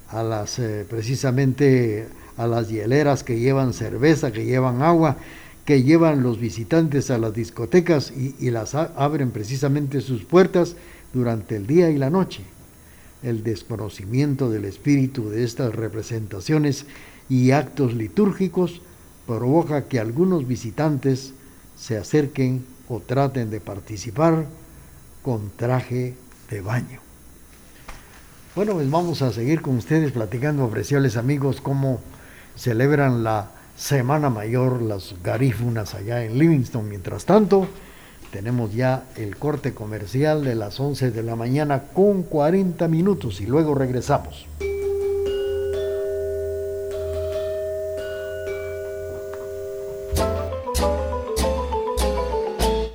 a 0.09 0.23
las 0.23 0.57
eh, 0.57 0.87
precisamente 0.89 2.07
a 2.37 2.47
las 2.47 2.69
hieleras 2.69 3.23
que 3.23 3.39
llevan 3.39 3.73
cerveza, 3.73 4.31
que 4.31 4.45
llevan 4.45 4.81
agua, 4.81 5.17
que 5.65 5.83
llevan 5.83 6.21
los 6.21 6.39
visitantes 6.39 7.09
a 7.09 7.17
las 7.17 7.33
discotecas 7.33 8.11
y, 8.11 8.51
las 8.51 8.75
abren 8.75 9.31
precisamente 9.31 10.01
sus 10.01 10.23
puertas 10.23 10.75
durante 11.13 11.55
el 11.55 11.65
día 11.65 11.89
y 11.89 11.97
la 11.97 12.09
noche. 12.09 12.43
El 13.23 13.43
desconocimiento 13.43 14.51
del 14.51 14.65
espíritu 14.65 15.29
de 15.29 15.43
estas 15.43 15.73
representaciones 15.73 16.85
y 17.29 17.51
actos 17.51 17.95
litúrgicos 17.95 18.81
provoca 19.25 19.85
que 19.85 19.99
algunos 19.99 20.47
visitantes 20.47 21.33
se 21.75 21.97
acerquen 21.97 22.63
o 22.87 22.99
traten 22.99 23.49
de 23.49 23.59
participar 23.59 24.45
con 25.23 25.49
traje 25.55 26.13
de 26.51 26.61
baño. 26.61 26.99
Bueno, 28.55 28.73
pues 28.73 28.89
vamos 28.89 29.23
a 29.23 29.33
seguir 29.33 29.61
con 29.61 29.77
ustedes 29.77 30.11
platicando, 30.11 30.69
preciosos 30.69 31.17
amigos, 31.17 31.59
cómo 31.59 31.99
celebran 32.55 33.23
la 33.23 33.51
Semana 33.77 34.29
Mayor 34.29 34.81
las 34.81 35.15
garífunas 35.23 35.95
allá 35.95 36.23
en 36.23 36.39
Livingston. 36.39 36.87
Mientras 36.87 37.25
tanto, 37.25 37.67
tenemos 38.31 38.73
ya 38.73 39.03
el 39.15 39.37
corte 39.37 39.73
comercial 39.73 40.43
de 40.43 40.55
las 40.55 40.79
11 40.79 41.11
de 41.11 41.23
la 41.23 41.35
mañana 41.35 41.83
con 41.93 42.23
40 42.23 42.87
minutos 42.87 43.41
y 43.41 43.45
luego 43.45 43.75
regresamos. 43.75 44.45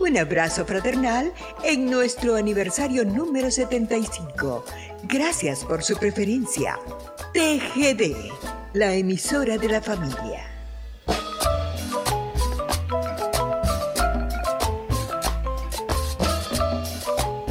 Un 0.01 0.19
abrazo 0.19 0.65
fraternal 0.65 1.33
en 1.63 1.91
nuestro 1.91 2.37
aniversario 2.37 3.05
número 3.05 3.51
75. 3.51 4.65
Gracias 5.05 5.65
por 5.65 5.83
su 5.83 5.97
preferencia. 5.97 6.79
TGD, 7.33 8.60
la 8.73 8.95
emisora 8.95 9.59
de 9.59 9.69
la 9.69 9.81
familia. 9.81 10.47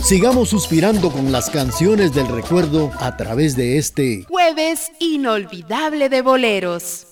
Sigamos 0.02 0.50
suspirando 0.50 1.12
con 1.12 1.32
las 1.32 1.50
canciones 1.50 2.14
del 2.14 2.28
recuerdo 2.30 2.92
a 3.00 3.16
través 3.18 3.56
de 3.56 3.78
este 3.78 4.24
jueves 4.28 4.92
inolvidable 5.00 6.10
de 6.10 6.22
boleros. 6.22 7.09